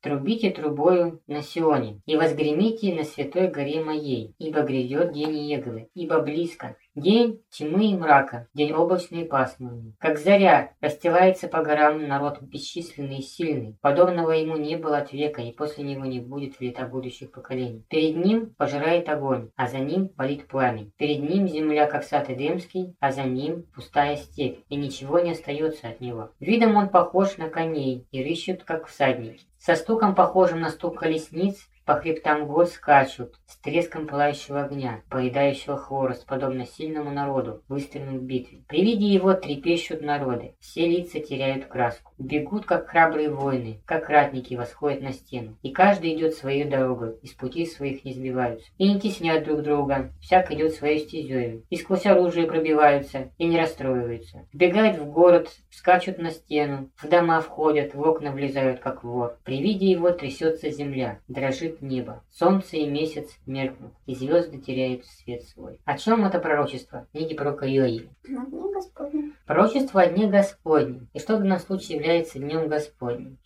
[0.07, 6.20] Трубите трубою на Сионе, и возгремите на святой горе моей, ибо грядет день Иеговы, ибо
[6.20, 6.76] близко.
[6.94, 9.96] День тьмы и мрака, день облачный и пасмурный.
[9.98, 13.76] Как заря расстилается по горам народ бесчисленный и сильный.
[13.82, 17.84] Подобного ему не было от века, и после него не будет в лета будущих поколений.
[17.90, 20.92] Перед ним пожирает огонь, а за ним палит пламень.
[20.96, 25.88] Перед ним земля, как сад Эдемский, а за ним пустая степь, и ничего не остается
[25.88, 26.30] от него.
[26.38, 29.44] Видом он похож на коней, и рыщут, как всадники.
[29.67, 31.57] Со стуком, похожим на стук колесниц,
[31.87, 38.22] по хребтам гор скачут, с треском пылающего огня, поедающего хворост, подобно сильному народу, выстроенному в
[38.22, 38.59] битве.
[38.66, 42.12] При виде его трепещут народы, все лица теряют краску.
[42.18, 45.57] Бегут, как храбрые воины, как ратники восходят на стену.
[45.62, 48.68] И каждый идет своей дорогой, из путей своих не сбиваются.
[48.78, 51.62] И не теснят друг друга, всяк идет своей стезею.
[51.70, 54.45] И сквозь оружие пробиваются, и не расстроиваются.
[54.53, 59.39] Вбегают в город, скачут на стену, в дома входят, в окна влезают, как вор.
[59.45, 62.22] При виде его трясется земля, дрожит небо.
[62.31, 65.81] Солнце и месяц меркнут, и звезды теряют свет свой.
[65.85, 67.07] О чем это пророчество?
[67.12, 68.09] Книги пророка Иоиля.
[68.24, 69.33] На дне Господне.
[69.47, 71.09] Пророчество о дне Господнем.
[71.14, 73.39] И что в данном случае является днем Господним?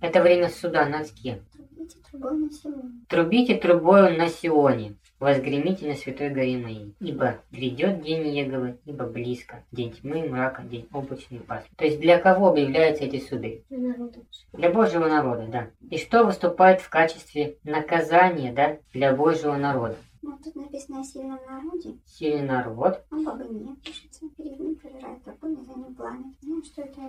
[0.00, 1.40] Это время суда над кем?
[1.48, 2.92] Трубите трубой на Сионе.
[3.08, 6.94] Трубите трубою на Сионе, возгремите на святой горе моей.
[6.98, 9.62] Ибо грядет день Еговы, ибо близко.
[9.70, 11.76] День тьмы мрака, день облачный пасмурный.
[11.76, 13.62] То есть для кого объявляются эти суды?
[13.70, 14.18] Для народа.
[14.52, 15.70] Для Божьего народа, да.
[15.90, 19.96] И что выступает в качестве наказания, да, для Божьего народа?
[20.22, 24.28] Ну, тут написано о сильном народе, Сильный народ, а бабы нет, пишется.
[24.36, 26.32] Перед ним пожирает огонь, и за ним пламя.
[26.42, 27.00] Знаю, что это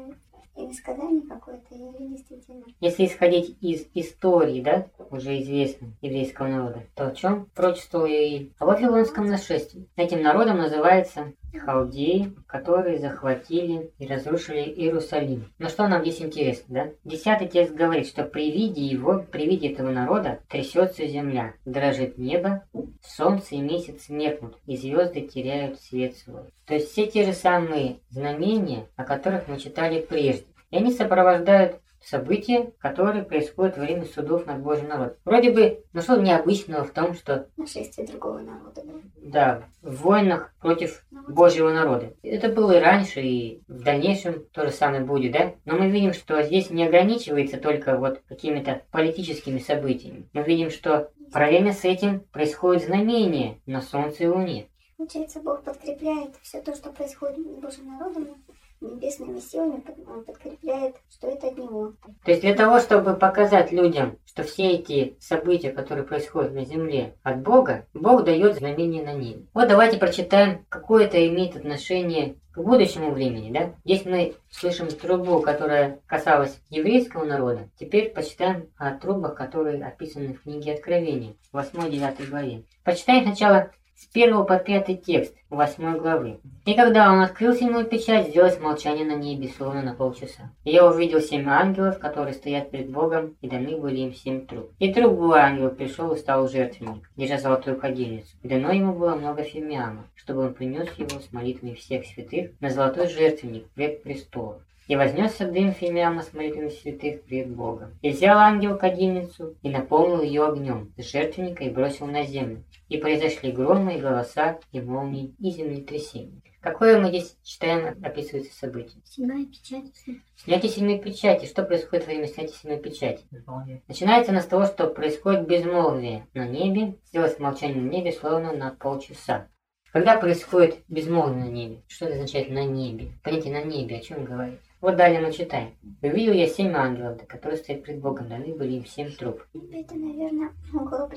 [0.56, 2.64] или сказание какое-то, или действительно.
[2.80, 8.66] Если исходить из истории, да, уже известной еврейского народа, то о чем прочествовал и о
[8.66, 9.88] вавилонском нашествии.
[9.95, 15.51] Этим народом называется халдеи, которые захватили и разрушили Иерусалим.
[15.60, 16.89] Но что нам здесь интересно, да?
[17.04, 22.64] Десятый текст говорит, что при виде его, при виде этого народа трясется земля, дрожит небо,
[23.01, 26.43] солнце и месяц меркнут, и звезды теряют свет свой.
[26.66, 30.45] То есть все те же самые знамения, о которых мы читали прежде.
[30.72, 35.18] И они сопровождают события, которые происходят во время судов над Божьим народом.
[35.26, 38.93] Вроде бы, ну что необычного в том, что, Нашествие другого народа, да.
[39.22, 42.14] да, в войнах против Божьего народа.
[42.24, 45.54] Это было и раньше, и в дальнейшем то же самое будет, да?
[45.66, 50.28] Но мы видим, что здесь не ограничивается только вот какими-то политическими событиями.
[50.34, 54.68] Мы видим, что параллельно с этим происходит знамение на Солнце и Луне.
[54.97, 58.38] Получается, Бог подкрепляет все то, что происходит с Божьим народом,
[58.84, 61.94] небесными силами, он подкрепляет, что это от Него.
[62.24, 67.16] То есть для того, чтобы показать людям, что все эти события, которые происходят на Земле,
[67.24, 69.46] от Бога, Бог дает знамение на небе.
[69.54, 73.74] Вот давайте прочитаем, какое это имеет отношение к будущему времени, да?
[73.84, 77.70] Здесь мы слышим трубу, которая касалась еврейского народа.
[77.80, 82.64] Теперь почитаем о трубах, которые описаны в книге Откровения, 8-9 главе.
[82.84, 86.39] Почитаем сначала с 1 по 5 текст 8 главы.
[86.66, 90.52] «И когда он открыл седьмую печать, сделалось молчание на небе, словно на полчаса.
[90.64, 94.72] И я увидел семь ангелов, которые стоят перед Богом, и даны были им семь труб.
[94.80, 98.36] И другой ангел пришел и стал жертвенник, держа золотую кадильницу.
[98.41, 102.70] И дано ему было много фимиама, чтобы он принес его с молитвами всех святых на
[102.70, 104.62] золотой жертвенник пред престолом.
[104.88, 107.91] И вознесся дым фимиама с молитвами святых пред Богом.
[108.02, 112.64] И взял ангел кадильницу и наполнил ее огнем с жертвенника и бросил на землю.
[112.90, 116.42] И произошли громы, и голоса, и молнии, и землетрясения.
[116.64, 119.02] Какое мы здесь читаем, описывается событие?
[119.04, 119.92] Седьмая печать.
[120.38, 121.46] Снятие седьмой печати.
[121.46, 123.26] Что происходит во время снятия седьмой печати?
[123.32, 123.86] Исполняет.
[123.90, 128.72] Начинается она с того, что происходит безмолвие на небе, сделать молчание на небе словно на
[128.72, 129.50] полчаса.
[129.92, 131.84] Когда происходит безмолвие на небе?
[131.90, 133.12] Что это означает на небе?
[133.24, 134.60] Понятие на небе, о чем говорит?
[134.80, 135.76] Вот далее мы читаем.
[136.02, 139.42] «Увидел я семь ангелов, которые стоят пред Богом, даны были им семь труб».
[139.54, 141.10] Это, наверное, около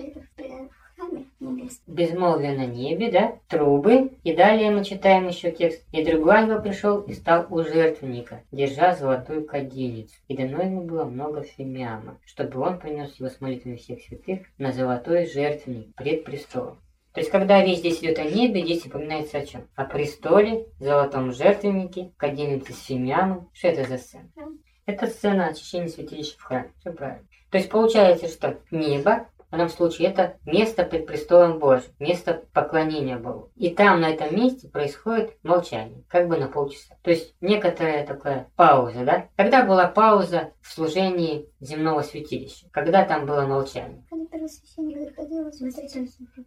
[1.87, 3.39] Безмолвие на небе, да?
[3.49, 4.13] Трубы.
[4.25, 5.85] И далее мы читаем еще текст.
[5.93, 10.15] «И другой ангел пришел и стал у жертвенника, держа золотую кадильницу.
[10.29, 14.73] И дано ему было много фимиама, чтобы он принес его с молитвами всех святых на
[14.73, 16.79] золотой жертвенник пред престолом».
[17.13, 19.67] То есть, когда речь здесь идет о небе, здесь упоминается о чем?
[19.75, 23.49] О престоле, золотом жертвеннике, кадильнице с фимиамом.
[23.55, 24.29] Что это за сцена?
[24.85, 26.73] Это сцена очищения святилища в храме.
[26.79, 27.27] Все правильно.
[27.51, 33.17] То есть, получается, что небо в данном случае это место пред престолом Божьим, место поклонения
[33.17, 33.51] Богу.
[33.55, 36.97] И там, на этом месте, происходит молчание, как бы на полчаса.
[37.03, 39.29] То есть некоторая такая пауза, да?
[39.37, 42.67] Когда была пауза в служении земного святилища?
[42.73, 44.05] Когда там было молчание?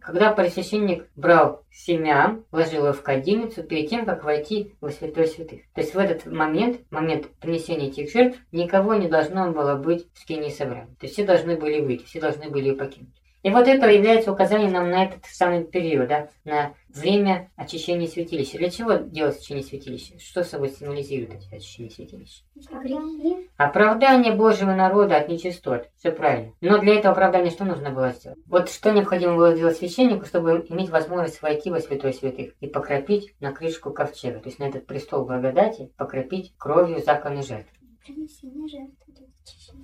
[0.00, 5.62] Когда первосвященник брал семя, вложил его в кадильницу перед тем, как войти во святой святых.
[5.74, 10.18] То есть в этот момент, момент принесения этих жертв, никого не должно было быть в
[10.18, 10.94] скинии собрания.
[10.98, 12.99] То есть все должны были выйти, все должны были покинуть.
[13.42, 18.58] И вот это является указанием нам на этот самый период, да, на время очищения святилища.
[18.58, 20.18] Для чего делать очищение святилища?
[20.18, 22.44] Что собой символизирует эти очищение святилища?
[23.56, 25.88] Оправдание Божьего народа от нечистот.
[25.96, 26.52] Все правильно.
[26.60, 28.38] Но для этого оправдания что нужно было сделать?
[28.46, 33.34] Вот что необходимо было сделать священнику, чтобы иметь возможность войти во святой святых и покропить
[33.40, 37.78] на крышку ковчега, то есть на этот престол благодати, покропить кровью законной жертвы.
[38.04, 39.29] Принесение жертвы очищения.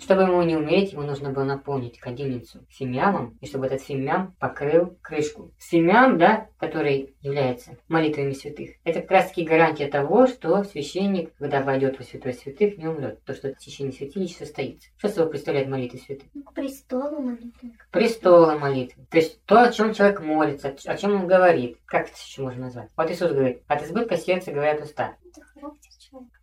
[0.01, 4.97] Чтобы ему не умереть, ему нужно было наполнить кадильницу фимиамом, и чтобы этот фимиам покрыл
[5.03, 5.53] крышку.
[5.59, 11.63] Фимиам, да, который является молитвами святых, это как раз таки гарантия того, что священник, когда
[11.63, 13.23] войдет во святой святых, не умрет.
[13.25, 14.91] То, что очищение святилища состоится.
[14.99, 16.29] Что собой представляет молитва святых?
[16.45, 17.73] К престолу молитвы.
[17.91, 19.07] престола молитвы.
[19.11, 21.79] То есть то, о чем человек молится, о чем он говорит.
[21.87, 22.91] Как это еще можно назвать?
[22.97, 25.17] Вот Иисус говорит, от избытка сердца говорят уста.
[25.25, 25.91] Это характер.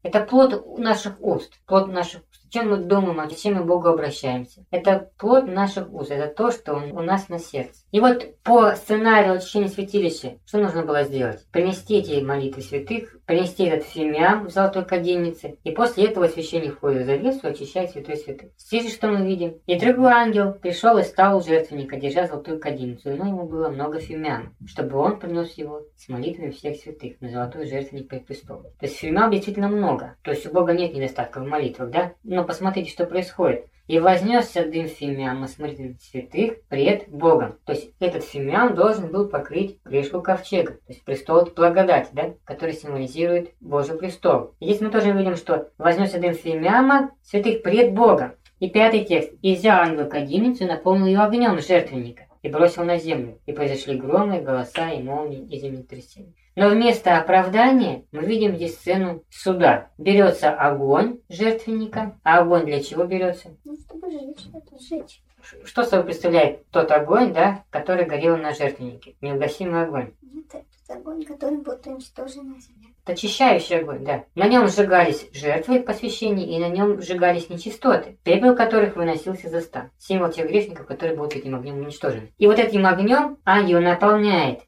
[0.03, 1.59] Это плод наших уст.
[1.65, 2.21] Плод наших.
[2.53, 4.63] Чем мы думаем, о чем мы к Богу обращаемся.
[4.69, 7.81] Это плод наших уст, это то, что у нас на сердце.
[7.91, 11.45] И вот по сценарию очищения святилища, что нужно было сделать?
[11.51, 17.03] Принести эти молитвы святых, принести этот фимиам в золотой кадильнице, и после этого священник входит
[17.03, 18.49] в завесу очищает святой святых.
[18.57, 19.59] Здесь что мы видим?
[19.65, 23.99] И другой ангел пришел и стал у жертвенника, держа золотую кадильницу, но ему было много
[23.99, 28.63] фимиам, чтобы он принес его с молитвами всех святых на золотой жертвенник пред престолом.
[28.79, 32.13] То есть фимиам действительно много, то есть у Бога нет недостатка в молитвах, да?
[32.23, 33.67] Но посмотрите, что происходит.
[33.87, 37.57] И вознесся дым фимиама смотритель святых пред Богом.
[37.65, 42.73] То есть этот фимиам должен был покрыть крышку ковчега, то есть престол благодати, да, который
[42.73, 44.55] символизирует Божий престол.
[44.59, 48.33] И здесь мы тоже видим, что вознесся дым фимиама святых пред Богом.
[48.59, 49.33] И пятый текст.
[49.41, 53.97] «И взял ангел кадильницу и наполнил ее огнем жертвенника, и бросил на землю, и произошли
[53.97, 56.33] громы, голоса и молнии и землетрясения».
[56.55, 59.89] Но вместо оправдания мы видим здесь сцену суда.
[59.97, 63.55] Берется огонь жертвенника, а огонь для чего берется?
[63.63, 65.21] Ну, чтобы жечь, это жечь.
[65.65, 69.15] Что собой представляет тот огонь, да, который горел на жертвеннике?
[69.19, 70.13] Неугасимый огонь.
[70.49, 72.89] Это тот огонь, который будет уничтожен на земле.
[73.03, 74.23] Это очищающий огонь, да.
[74.35, 79.89] На нем сжигались жертвы посвящения, и на нем сжигались нечистоты, пепел которых выносился за стан.
[79.97, 82.31] Символ тех грешников, которые будут этим огнем уничтожены.
[82.37, 84.61] И вот этим огнем ангел наполняет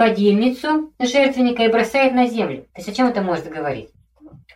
[0.00, 2.62] кадильницу жертвенника и бросает на землю.
[2.72, 3.90] То есть о чем это может говорить?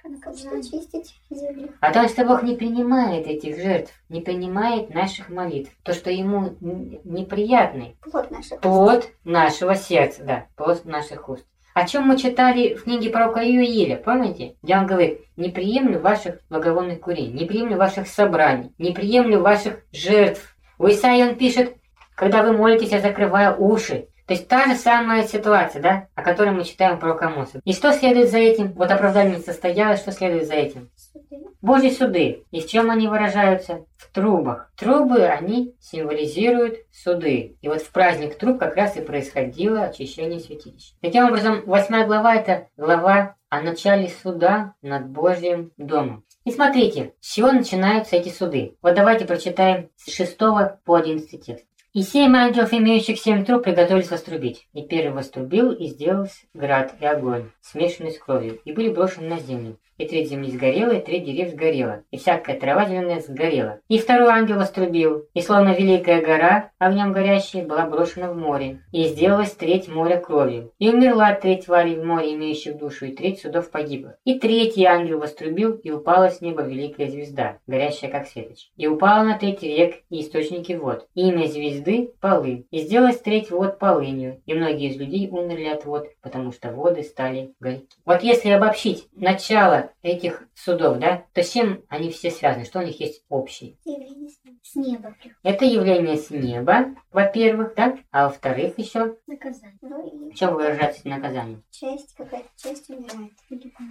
[0.03, 1.69] Надо как-то очистить землю.
[1.81, 5.71] О том, что Бог не принимает этих жертв, не принимает наших молитв.
[5.83, 11.45] То, что Ему неприятный Плод наших плод нашего сердца, да, плод наших уст.
[11.75, 14.55] О чем мы читали в книге пророка Иуиля, помните?
[14.63, 19.81] Где он говорит, не приемлю ваших благовонных курений, не приемлю ваших собраний, не приемлю ваших
[19.93, 20.57] жертв.
[20.79, 21.77] У Исаии он пишет,
[22.15, 24.09] когда вы молитесь, я закрываю уши.
[24.27, 27.61] То есть та же самая ситуация, да, о которой мы читаем про Амоса.
[27.65, 28.73] И что следует за этим?
[28.73, 30.91] Вот оправдание состоялось, что следует за этим?
[31.35, 31.45] суды.
[31.61, 32.45] Божьи суды.
[32.51, 33.85] И в чем они выражаются?
[33.97, 34.71] В трубах.
[34.77, 37.57] Трубы, они символизируют суды.
[37.61, 40.95] И вот в праздник труб как раз и происходило очищение святилища.
[41.01, 46.25] Таким образом, восьмая глава– это глава о начале суда над Божьим домом.
[46.45, 48.77] И смотрите, с чего начинаются эти суды.
[48.83, 50.37] Вот давайте прочитаем с 6
[50.85, 51.65] по 11 текст.
[51.95, 54.67] И семь ангелов, имеющих семь труб, приготовились вострубить.
[54.73, 59.39] И первый вострубил, и сделался град и огонь, смешанный с кровью, и были брошены на
[59.39, 59.79] землю.
[59.99, 63.81] И треть земли сгорела, и треть дерев сгорела, и всякая трава зеленая сгорела.
[63.89, 69.05] И второй ангел вострубил, и словно великая гора, огнем горящая, была брошена в море, и
[69.05, 70.73] сделалась треть моря кровью.
[70.79, 74.17] И умерла треть тварей в море, имеющих душу, и треть судов погибла.
[74.25, 78.71] И третий ангел вострубил, и упала с неба великая звезда, горящая как светоч.
[78.77, 81.07] И упала на треть рек и источники вод.
[81.15, 82.67] И имя звезды– Полынь.
[82.71, 87.03] И сделалась треть вод полынью, и многие из людей умерли от вод, потому что воды
[87.03, 87.87] стали горьки.
[88.05, 92.83] Вот если обобщить начало этих судов, да, то с чем они все связаны, что у
[92.83, 93.77] них есть общее?
[93.85, 94.31] Явление
[94.63, 99.79] с неба Это явление с неба, во-первых, да, а во-вторых еще, наказание.
[99.83, 101.63] Ну и в чем выражается наказание?
[101.71, 103.33] часть, какая-то часть умирает.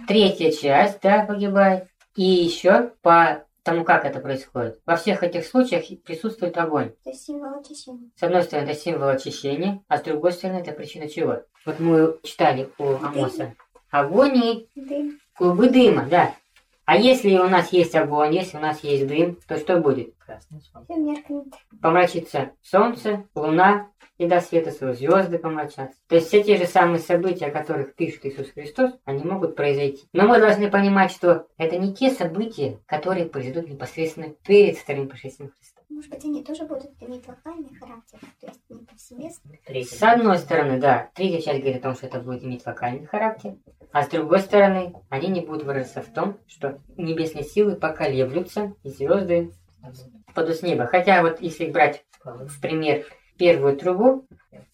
[0.08, 1.88] Третья часть, да, погибает.
[2.16, 4.80] И еще по тому, как это происходит.
[4.86, 6.92] Во всех этих случаях присутствует огонь.
[7.02, 8.10] То есть символ очищения.
[8.14, 11.42] С одной стороны, это символ очищения, а с другой стороны, это причина чего?
[11.64, 13.54] Вот мы читали у Амоса.
[13.90, 15.18] Огонь и Дым.
[15.36, 16.34] Клубы дыма, да.
[16.86, 20.14] А если у нас есть огонь, если у нас есть дым, то что будет?
[20.18, 20.60] Красный
[20.96, 21.46] меркнет.
[21.80, 25.98] Помрачится солнце, луна, и до света своего звезды помрачатся.
[26.08, 30.04] То есть все те же самые события, о которых пишет Иисус Христос, они могут произойти.
[30.12, 35.50] Но мы должны понимать, что это не те события, которые произойдут непосредственно перед вторым пришествием
[35.50, 35.73] Христа.
[35.88, 39.50] Может быть, они тоже будут иметь локальный характер, то есть не повсеместно.
[39.68, 43.56] С одной стороны, да, третья часть говорит о том, что это будет иметь локальный характер,
[43.92, 48.88] а с другой стороны, они не будут выражаться в том, что небесные силы поколеблются, и
[48.88, 49.52] звезды
[50.34, 50.86] падут с неба.
[50.86, 53.04] Хотя вот если брать в пример
[53.38, 54.26] первую трубу,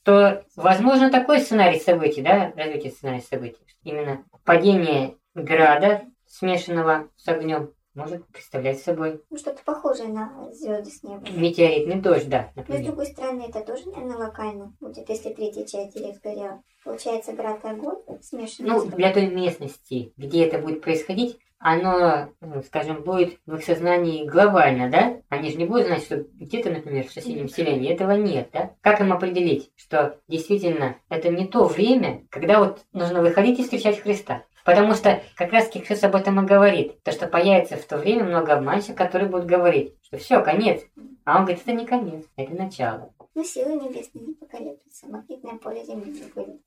[0.03, 3.61] то возможно такой сценарий событий, да, развитие сценария событий.
[3.83, 11.03] Именно падение града, смешанного с огнем, может представлять собой Ну, что-то похожее на звезды с
[11.03, 11.23] неба.
[11.31, 12.87] метеоритный дождь, да, Но с например.
[12.87, 16.63] другой стороны, это тоже, наверное, локально будет, если третья часть сгорела.
[16.85, 22.63] Получается, град и огонь смешанный Ну, для той местности, где это будет происходить, оно, ну,
[22.63, 25.19] скажем, будет в их сознании глобально, да?
[25.29, 28.71] Они же не будут знать, что где-то, например, в соседнем селении этого нет, да?
[28.81, 34.01] Как им определить, что действительно это не то время, когда вот нужно выходить и встречать
[34.01, 34.45] Христа?
[34.65, 38.25] Потому что как раз Христос об этом и говорит, то, что появится в то время
[38.25, 40.83] много обманщиков, которые будут говорить, что все, конец.
[41.25, 43.13] А он говорит, это не конец, это начало.
[43.35, 46.61] Но силы небесные не поколеблются, магнитное поле Земли не будет.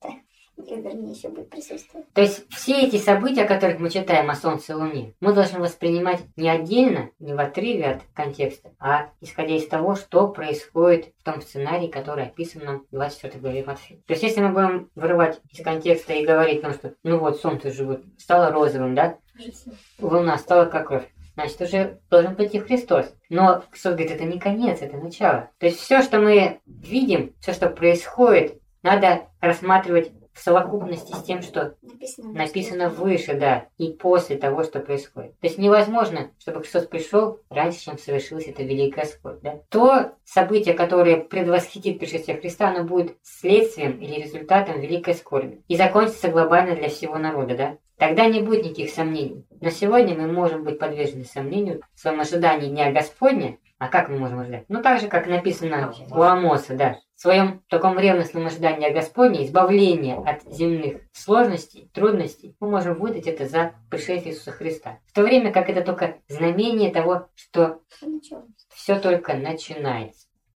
[0.56, 2.10] И вернее еще будет присутствовать.
[2.12, 5.58] То есть все эти события, о которых мы читаем о Солнце и Луне, мы должны
[5.58, 11.24] воспринимать не отдельно, не в отрыве от контекста, а исходя из того, что происходит в
[11.24, 13.98] том сценарии, который описан нам в 24 главе Матфея.
[14.06, 17.72] То есть если мы будем вырывать из контекста и говорить, ну что, ну вот Солнце
[17.72, 19.18] же вот стало розовым, да,
[20.00, 23.12] Луна стала как кровь, значит уже должен прийти Христос.
[23.28, 25.50] Но Иисус говорит, это не конец, это начало.
[25.58, 31.42] То есть все, что мы видим, все, что происходит, надо рассматривать в совокупности с тем,
[31.42, 32.32] что Написано.
[32.32, 35.38] написано выше, да, и после того, что происходит.
[35.40, 39.40] То есть невозможно, чтобы Христос пришел раньше, чем совершилось это великое скорбь.
[39.42, 39.60] Да?
[39.68, 45.62] То событие, которое предвосхитит пришествие Христа, оно будет следствием или результатом великой скорби.
[45.68, 47.78] И закончится глобально для всего народа, да?
[47.98, 49.44] Тогда не будет никаких сомнений.
[49.60, 53.58] Но сегодня мы можем быть подвержены сомнению в своем ожидании Дня Господня.
[53.78, 54.64] А как мы можем ожидать?
[54.68, 56.98] Ну, так же, как написано у Амоса, да.
[57.16, 63.46] В своем таком ревностном ожидании Господня, избавления от земных сложностей, трудностей, мы можем выдать это
[63.46, 64.98] за пришествие Иисуса Христа.
[65.06, 67.80] В то время как это только знамение того, что
[68.74, 70.23] все только начинается.